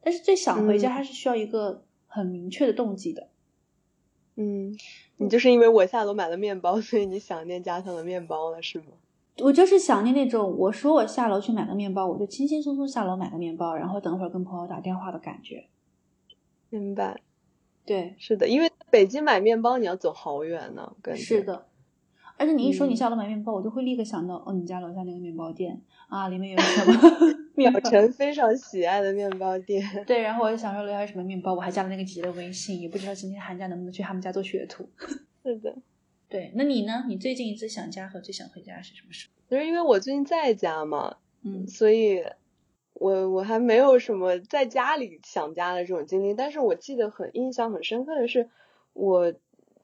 [0.00, 3.28] 但是最想回家，嗯它是需要一个很明确的动机的。
[4.36, 4.74] 嗯，
[5.16, 8.86] 你就是因为我下楼买了面包，所以你想念家乡的面包了，是吗？
[9.38, 15.66] 我就是想念那种我说我下楼去买个面包，我就轻轻松松下楼买个面包，然后等会儿跟朋友打电话的感觉。
[16.70, 17.20] 明白，
[17.84, 21.66] 对，是的，因为北京买面包你要走好远呢，感觉是，的。
[22.36, 27.00] 而且你一说你嗯下楼买面包，我就会立刻想到，哦，你家楼下那个面包店啊，里面有什么
[27.56, 28.12] 秒成？
[28.12, 29.82] 非常喜爱的面包店。
[30.06, 34.88] 对，然后我就想说楼下有什么面包，我还加了那个姐姐的微信，也不知道今天寒假能不能去他们家做学徒。
[35.42, 35.76] 是的，
[36.28, 37.04] 对，那你呢？
[37.08, 39.50] 你最近一次想家和最想回家是什么时候？
[39.50, 42.22] 就是因为我最近在家嘛，嗯所以
[42.92, 48.50] 我我还没有什么在家里想家的这种经历，但是我记得很印象很深刻的是，
[48.92, 49.32] 我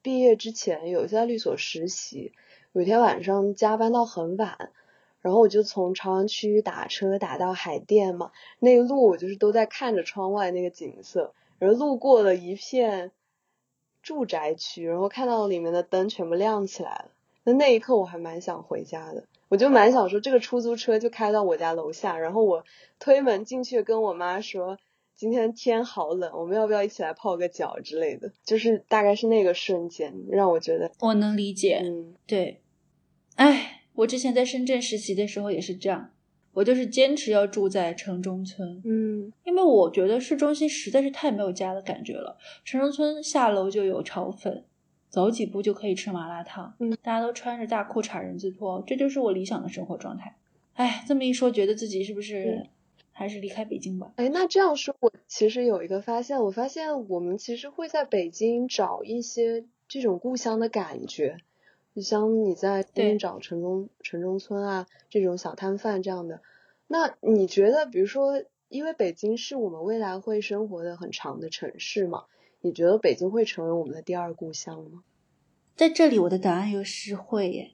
[0.03, 2.32] 毕业之前有在律所实习，
[2.72, 4.70] 有一天晚上加班到很晚，
[5.20, 13.12] 然后我就从朝阳区打车打到海淀嘛，那一路我就是都在看着窗外那个景色，然后路过了一片
[14.03, 17.11] 住宅区，然后看到里面的灯全部亮起来了，
[17.44, 19.24] 那那一刻我还蛮想回家的。
[19.48, 22.64] 我就蛮想说，这个出租车就开到我家楼下，然后我
[22.98, 24.78] 推门进去，跟我妈说，
[25.15, 28.33] 今天天好冷，我们要不要一起来泡个脚之类的？
[28.45, 31.81] 就是大概是那个瞬间，让我觉得，我能理解。
[31.85, 32.61] 嗯对，
[33.37, 36.11] 哎，我之前在深圳实习的时候也是这样，
[36.55, 42.37] 我就是坚持要住在城中村，嗯因为我觉得市中心实在是太没有家的感觉了。
[42.65, 44.65] 城中村下楼就有炒粉，
[45.09, 50.37] 走几步就可以吃麻辣烫，嗯，大家都穿着大裤衩人字拖，这就是我理想的生活状态。
[50.75, 52.69] 哎，这么一说，觉得自己是不是嗯
[53.13, 54.13] 还是离开北京吧？
[54.17, 61.39] 哎，那这样说，我其实有一个发现，我发现我们其实会在北京找一些这种故乡的感觉，
[61.95, 66.41] 就像你在北对京找城中城中村啊这种小摊贩这样的。
[66.89, 72.25] 那你觉得，比如说，因为北京是我们未来会生活的很长的城市嘛，
[72.61, 75.05] 你觉得北京会成为我们的第二故乡吗？
[75.75, 77.73] 在这里，我的答案又是会耶。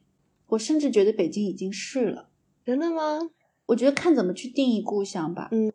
[0.49, 2.29] 我甚至觉得北京已经是了。
[2.65, 3.31] 真的吗？
[3.69, 5.49] 我觉得看怎么去定义故乡吧。
[5.53, 5.73] 嗯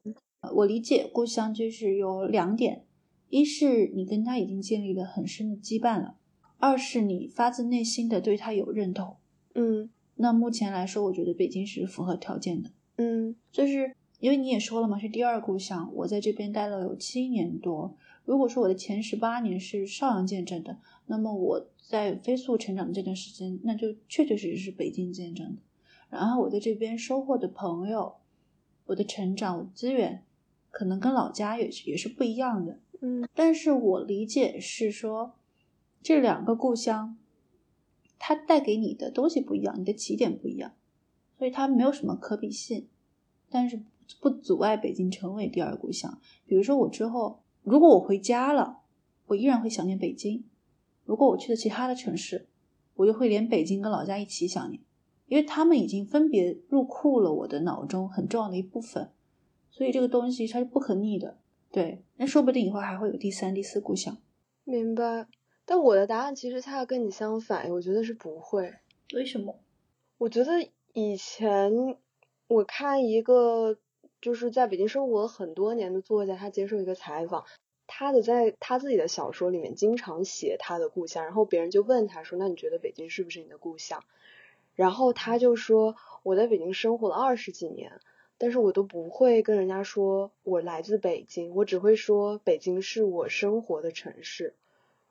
[0.55, 2.83] 我理解故乡就是有两点：
[3.29, 6.15] 一是你跟他已经建立了很深的羁绊了；
[6.57, 9.15] 二是你发自内心的对他有认同。
[9.55, 15.89] 嗯那目前来说，我觉得北京是符合条件的，嗯就是因为你也说了嘛，是第二故乡。
[15.93, 25.61] 我在这边待了有七年多，如果说我的前十八年是邵阳见证的，那么我在飞速成长的这段时间，那就确确实实是北京见证的。
[26.13, 28.15] 然后我在这边收获的朋友，
[28.85, 30.23] 我的成长，我的资源，
[30.71, 32.79] 可能跟老家也是也是不一样的。
[33.01, 35.33] 嗯但是我理解是说，
[36.01, 37.17] 这两个故乡，
[38.17, 40.73] 它带给你的东西不一样，你的起点不一样，
[41.37, 42.87] 所以它没有什么可比性。
[43.49, 43.83] 但是
[44.21, 46.19] 不阻碍北京成为第二故乡。
[46.45, 48.79] 比如说我之后，如果我回家了，
[49.27, 50.43] 我依然会想念北京；
[51.05, 52.47] 如果我去了其他的城市，
[52.95, 54.81] 我就会连北京跟老家一起想念，
[55.25, 59.11] 因为他们已经分别入库了我的脑中很重要的一部分。
[59.71, 61.37] 所以这个东西它是不可逆的。
[61.71, 64.17] 对，那说不定以后还会有第三、第四故乡。
[64.63, 65.27] 明白。
[65.65, 68.73] 但我的答案其实恰恰跟你相反，我觉得是不会。
[69.13, 69.59] 为什么？
[70.17, 71.97] 我觉得以前
[72.47, 73.77] 我看一个
[74.21, 77.45] 就是在北京生活了很多年的作家，他接受一个采访，
[77.87, 84.03] 他的在他自己的小说里面经常写他的故乡，然后别人就问他说：“那你觉得北京是不是你的故乡？”
[84.75, 87.99] 然后他就说：“我在北京生活了二十几年，
[88.37, 94.55] 但是我都不会跟人家说我来自北京，我只会说北京是我生活的城市。”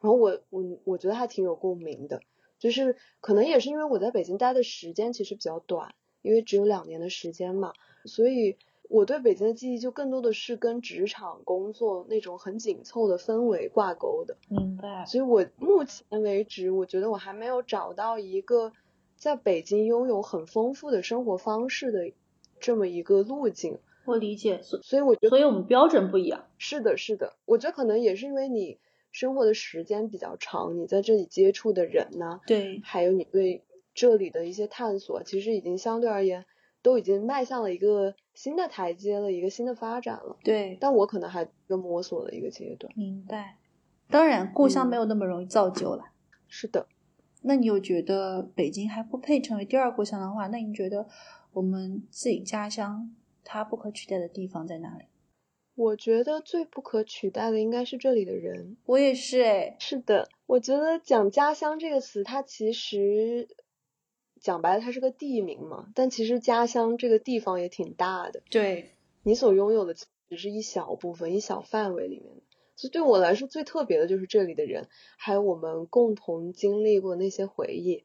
[0.01, 2.21] 然后我我我觉得还挺有共鸣的。
[2.59, 7.73] 就是可能也是因为我在北京待的时间其实比较短，因为只有两年的时间嘛，
[8.05, 8.57] 所以
[8.89, 14.37] 我对北京的记忆就更多的是跟职场工作那种很紧凑的氛围挂钩的。
[14.49, 15.05] 明白。
[15.07, 18.73] 所以我目前为止，我觉得我还没有找到一个
[19.23, 22.13] 在北京拥有很丰富的生活方式的
[22.59, 23.79] 这么一个路径。
[24.05, 26.47] 我理解，所所以我觉得所以我们标准不一样。
[26.59, 28.81] 是的，是的，我觉得可能也是因为你
[29.13, 33.63] 生活的时间比较长，你在这里接触的人呐、对，还有你对
[33.95, 36.45] 这里的一些探索，其实已经相对而言
[36.83, 40.37] 都已经迈向了一个新的台阶了，一个新的发展了。
[40.43, 42.93] 对，但我可能还一个摸索的一个阶段。
[42.97, 43.59] 明白。
[44.11, 46.07] 当然，故乡嗯没有那么容易造就了。
[46.49, 46.89] 是的，
[47.43, 51.09] 那你又觉得北京还不配成为第二故乡的话，那你觉得
[51.53, 53.15] 我们自己家乡
[53.45, 55.05] 它不可取代的地方在哪里？
[55.75, 58.77] 我觉得最不可取代的应该是这里的人。
[58.85, 63.49] 我也是哎，是的，我觉得讲家乡这个词，它其实
[64.41, 68.91] 讲白了，它是个地名嘛，但其实家乡这个地方也挺大的，对，
[69.23, 72.43] 你所拥有的只是一小部分、一小范围里面的。
[72.83, 78.03] 所以对我来说，最特别的就是这里的人，还有我们共同经历过那些回忆。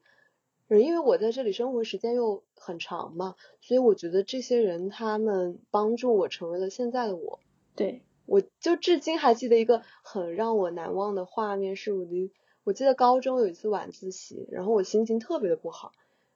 [0.68, 7.40] 嗯因为我在这里生活时间又很长嘛，所以我觉得这些人他们帮助我成为了现在的我。
[7.74, 12.30] 对，我就至今还记得一个很让我难忘的画面，是我的，
[12.62, 15.90] 我记得高中有一次晚自习，然后我心情特别的不好，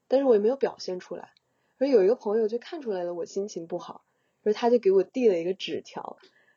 [0.08, 1.30] 但是我也没有表现出来，
[1.78, 4.02] 而有一个朋友就看出来了我心情不好，
[4.42, 6.16] 然后他就给我递了一个纸条，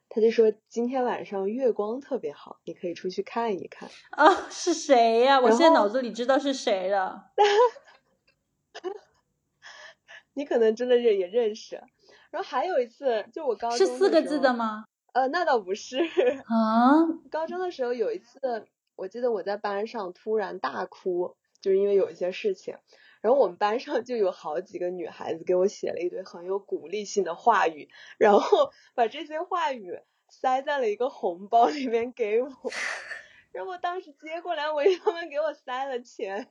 [0.10, 3.90] 他就说今天晚上月光特别好，你可以出去看一看。
[4.12, 7.32] 啊，是谁呀、我现在脑子里知道是谁了。
[10.34, 11.82] 你可能真的认也认识。
[12.30, 14.54] 然后还有一次，就我高中是四个字的？
[14.54, 14.86] 吗？
[15.14, 15.98] 呃，那倒不是。
[15.98, 22.78] 啊，高中的时候有一次，我记得我在班上突然大哭，就是因为有一些事情。
[23.26, 30.00] 然后我们班上就有好几个女孩子给我写了一堆很有鼓励性的话语，然后把这些话语
[30.30, 32.48] 塞在了一个红包里面给我。
[33.52, 36.48] 然后我当时接过来，我以为他们给我塞了钱，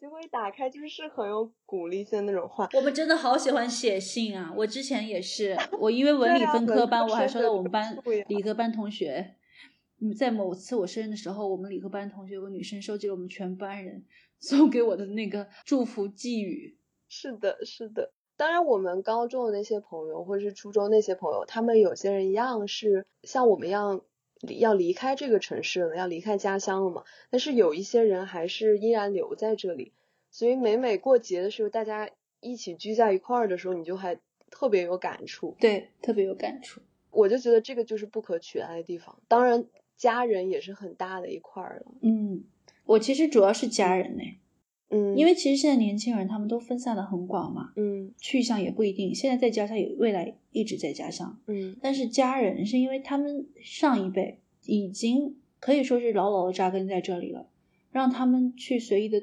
[0.00, 2.68] 结果一打开就是很有鼓励性的那种话。
[2.72, 4.52] 我们真的好喜欢写信啊！
[4.56, 7.96] 我之前也是，我因为 文理分科班，我还收到我们班
[8.26, 9.36] 理科班同学，
[10.02, 14.04] 嗯，在某次我生日的时候，我们理科班同学有个女生收集了我们全班人
[14.40, 16.76] 送给我的那个祝福寄语。
[17.08, 18.12] 是的，是的。
[18.36, 24.00] 当然，我们高中的那些朋友，或者是初中那些朋友，他们有些人一样是像我们一样
[24.40, 27.04] 离要离开这个城市了，要离开家乡了嘛。
[27.30, 29.92] 但是有一些人还是依然留在这里，
[30.32, 34.18] 所以每每过节的时候，大家一起聚在一块儿的时候，你就还
[34.50, 35.54] 特别有感触。
[35.60, 36.80] 对，特别有感触。
[37.10, 39.20] 我就觉得这个就是不可取代的地方。
[39.28, 39.66] 当然，
[40.02, 41.94] 家人也是很大的一块儿了。
[42.00, 42.42] 嗯，
[42.86, 44.22] 我其实主要是家人呢，
[44.88, 49.14] 嗯，因为其实现在年轻人他们都分散的很广嘛，嗯去向也不一定。
[49.14, 51.38] 现在在家乡，也未来一直在家乡。
[51.46, 57.48] 嗯但是家人是因为他们上一辈已经可以说是牢牢的扎根在这里了，
[57.92, 59.22] 让他们去随意的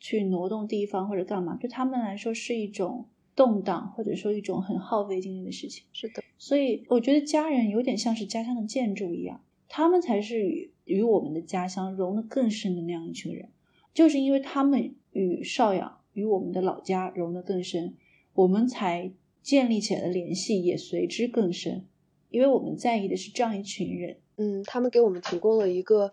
[0.00, 3.06] 去挪动地方或者干嘛，对他们来说是一种
[3.36, 5.84] 动荡，或者说一种很耗费精力的事情。
[5.92, 13.50] 是的，所以我觉得家人有点像是家乡的建筑一样，他们才是与与我们的家乡融得更深的那样一群人。
[13.92, 17.96] 就是因为他们与邵阳、与我们的老家融得更深，
[18.34, 19.12] 我们才
[19.42, 21.86] 建立起来的联系也随之更深。
[22.28, 24.18] 因为我们在意的是这样一群人。
[24.36, 26.12] 嗯，他们给我们提供了一个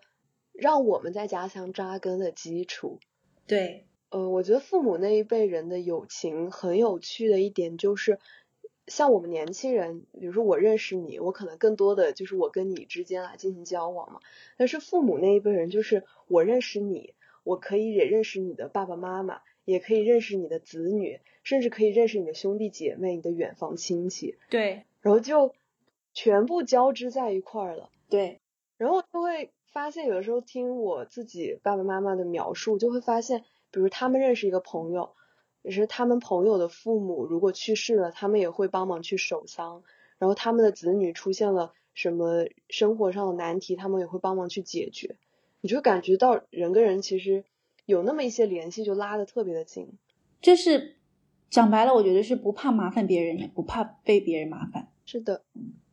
[0.54, 2.99] 让我们在家乡扎根的基础。
[3.45, 8.20] 对，呃，我觉得父母那一辈人的友情很有趣的一点就是，
[8.88, 14.19] 像我们年轻人，比如说我认识你，我可能更多的就是我跟你之间来进行交往嘛。
[14.57, 17.13] 但是父母那一辈人就是我认识你，
[17.43, 25.53] 我可以也认识你的爸爸妈妈，也可以认识你的子女，甚至可以认识你的兄弟姐妹、你的远房亲戚，对，然后就
[26.13, 27.89] 全部交织在一块儿了。
[28.09, 28.41] 对，
[28.77, 35.15] 然后就会发现，有的时候听我自己爸爸妈妈的描述，就会发现，比如他们认识一个朋友，
[35.64, 39.82] 也是他们朋友的父母如果去世了，他们也会帮忙去守丧，
[40.20, 45.16] 然后他们的子女出现了什么生活上的难题，他们也会帮忙去解决。
[45.61, 47.45] 你就感觉到人跟人其实
[47.86, 49.97] 有那么一些联系，就拉的特别的近。
[50.41, 50.97] 就是
[51.49, 54.89] 讲白了，我觉得是不怕麻烦别人，也不怕被别人麻烦。
[55.05, 55.43] 是的，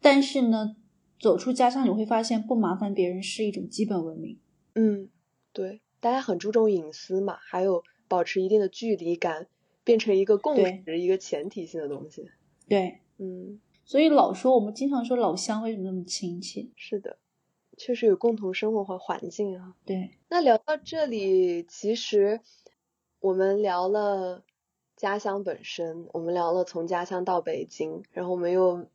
[0.01, 0.77] 但是呢，
[1.21, 4.39] 走出家乡，你会发现不麻烦别人是一种基本文明。
[4.75, 5.09] 嗯，
[5.53, 9.47] 对，大家很注重隐私嘛，还有保持一定的距离感，
[9.85, 12.31] 变成一个共识、一个前提性的东西。
[12.69, 16.69] 对，嗯，所以老说我们经常说老乡为什么那么亲切？
[16.77, 17.19] 是的，
[17.77, 19.75] 确实有共同生活和环境啊。
[19.85, 22.41] 对，那聊到这里，其实
[23.21, 24.45] 我们聊了
[24.97, 28.87] 家乡本身，我们聊了从家乡到北京，然后我们又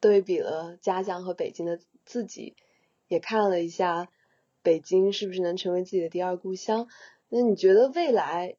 [0.00, 2.54] 对比了家乡和北京的自己，
[3.08, 4.08] 也看了一下
[4.62, 6.88] 北京是不是能成为自己的第二故乡。
[7.28, 8.56] 那你觉得未来，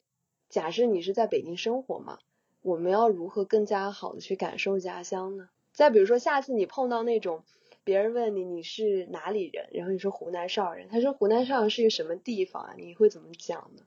[0.51, 2.19] 假设你是在北京生活嘛，
[2.61, 5.49] 我们要如何更加好的去感受家乡呢？
[5.71, 7.43] 再比如说，下次你碰到那种
[7.85, 12.73] 别人问你你是哪里人，然后你说湖南邵阳人，他说湖南邵阳是一个什么地方啊？
[12.77, 13.83] 你会怎么讲呢？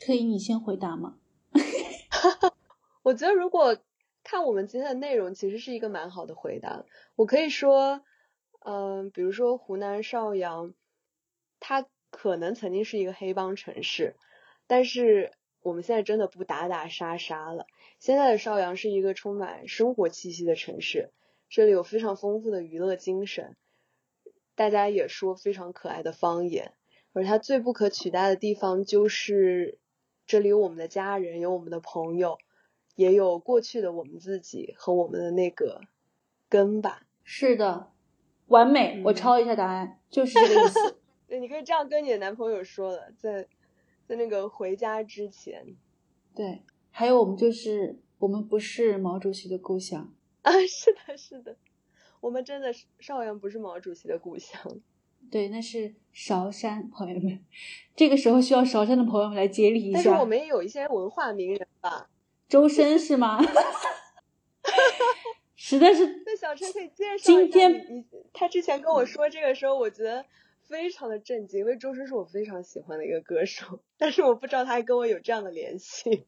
[0.00, 1.18] 可以你先回答吗？
[3.04, 3.76] 我觉得如果
[4.24, 6.84] 看我们今天的内容，其实是一个蛮好的回答。
[7.14, 8.00] 我可以说，
[8.64, 10.72] 嗯，比如说湖南邵阳，
[11.60, 14.16] 它可能曾经是一个黑帮城市，
[14.66, 15.30] 但是
[15.66, 17.66] 我们现在真的不打打杀杀了。
[17.98, 21.10] 现在的邵阳是一个充满生活气息的城市，
[21.48, 23.56] 这里有非常丰富的娱乐精神，
[24.54, 26.72] 大家也说非常可爱的方言，
[27.12, 29.78] 而它最不可取代的地方就是
[30.24, 32.38] 这里有我们的家人，有我们的朋友。
[32.94, 35.82] 也有过去的我们自己和我们的那个
[36.48, 37.02] 根吧。
[37.24, 37.90] 是的，
[38.46, 39.02] 完美。
[39.04, 40.96] 我抄一下答案，就是这个意思。
[41.28, 43.46] 对，你可以这样跟你的男朋友说了，在
[44.06, 45.76] 在那个回家之前。
[46.34, 50.52] 对，还有我们就是我们不是毛主席的故乡啊！
[50.68, 51.56] 是的，是的，
[52.20, 54.60] 我们真的是邵阳不是毛主席的故乡。
[55.30, 57.44] 对，那是韶山，朋友们。
[57.96, 59.94] 这个时候需要韶山的朋友们来接力一下。
[59.94, 62.08] 但是我们也有一些文化名人吧。
[62.48, 63.40] 周深是吗？
[65.56, 66.22] 实在是。
[66.24, 70.24] 那小陈可以介绍今天你他之前跟我说这个时候，我觉得
[70.68, 76.26] 非常的震惊，因为周深是我非常喜欢的一个歌手，但是我不知道他还跟我有这样的联系。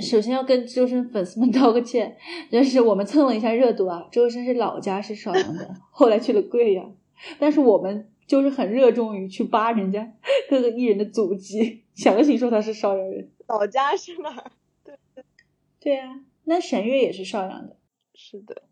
[0.00, 2.16] 首先要跟周深粉丝们道个歉，
[2.50, 4.08] 就是我们蹭了一下热度啊。
[4.12, 6.96] 周深是老家是邵阳的，后来去了贵阳，
[7.38, 10.12] 但是我们就是很热衷于去扒人家
[10.48, 13.32] 各个艺人的祖籍，强行说他是邵阳人。
[13.48, 14.52] 老家是哪儿？
[15.80, 17.76] 对啊，那沈月也是邵阳的。
[18.14, 18.62] 是的，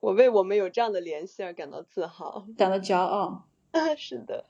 [0.00, 3.48] 我为我们有这样的联系而感到自豪，感到骄傲。
[3.96, 4.44] 是的，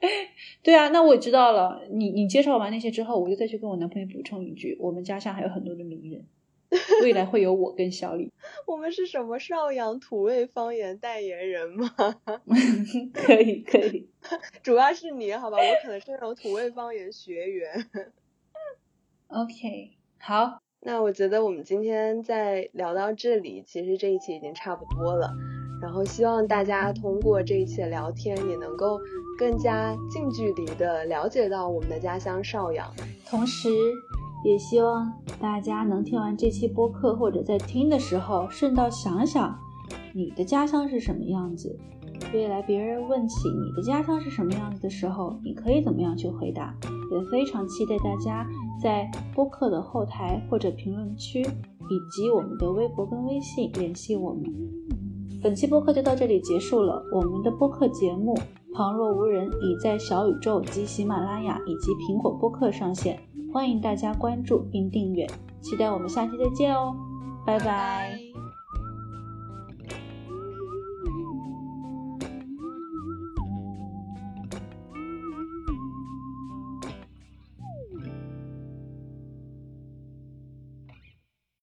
[0.62, 1.82] 对啊，那我知道了。
[1.90, 6.26] 你你介绍完那些之后，我就再去跟我男朋友补充一句：我们家乡还有很多的名人，
[7.02, 8.32] 未来会有我跟小李。
[8.66, 11.88] 我们是什么邵阳土味方言代言人吗？
[13.12, 14.08] 可以可以，
[14.62, 17.90] 主要是你好吧，我可能是那种土味方言学员。
[19.28, 20.60] OK，好。
[20.80, 25.32] 那我觉得我们今天在聊到这里，其实这一期已经差不多了。
[25.80, 28.98] 然后希望大家通过这一期的聊天，也能够
[29.38, 32.90] 更加近距离的了解到我们的家乡邵阳。
[33.28, 33.68] 同时，
[34.44, 39.58] 也希望大家能听完这期播客，或者在听的时候，顺道想想
[40.14, 41.78] 你的家乡是什么样子。
[42.32, 46.74] 未来别人问起你的家乡是什么样子的时候，你可以怎么样去回答？
[47.12, 48.44] 也非常期待大家
[48.82, 54.44] 在播客的后台或者评论区，以及我们的微博跟微信联系我们。
[55.42, 57.02] 本期播客就到这里结束了。
[57.12, 58.34] 我们的播客节目
[58.74, 63.20] 《旁若无人》已在小宇宙及喜马拉雅以及苹果播客上线，
[63.52, 65.26] 欢迎大家关注并订阅。
[65.60, 66.94] 期待我们下期再见哦，
[67.44, 68.25] 拜拜。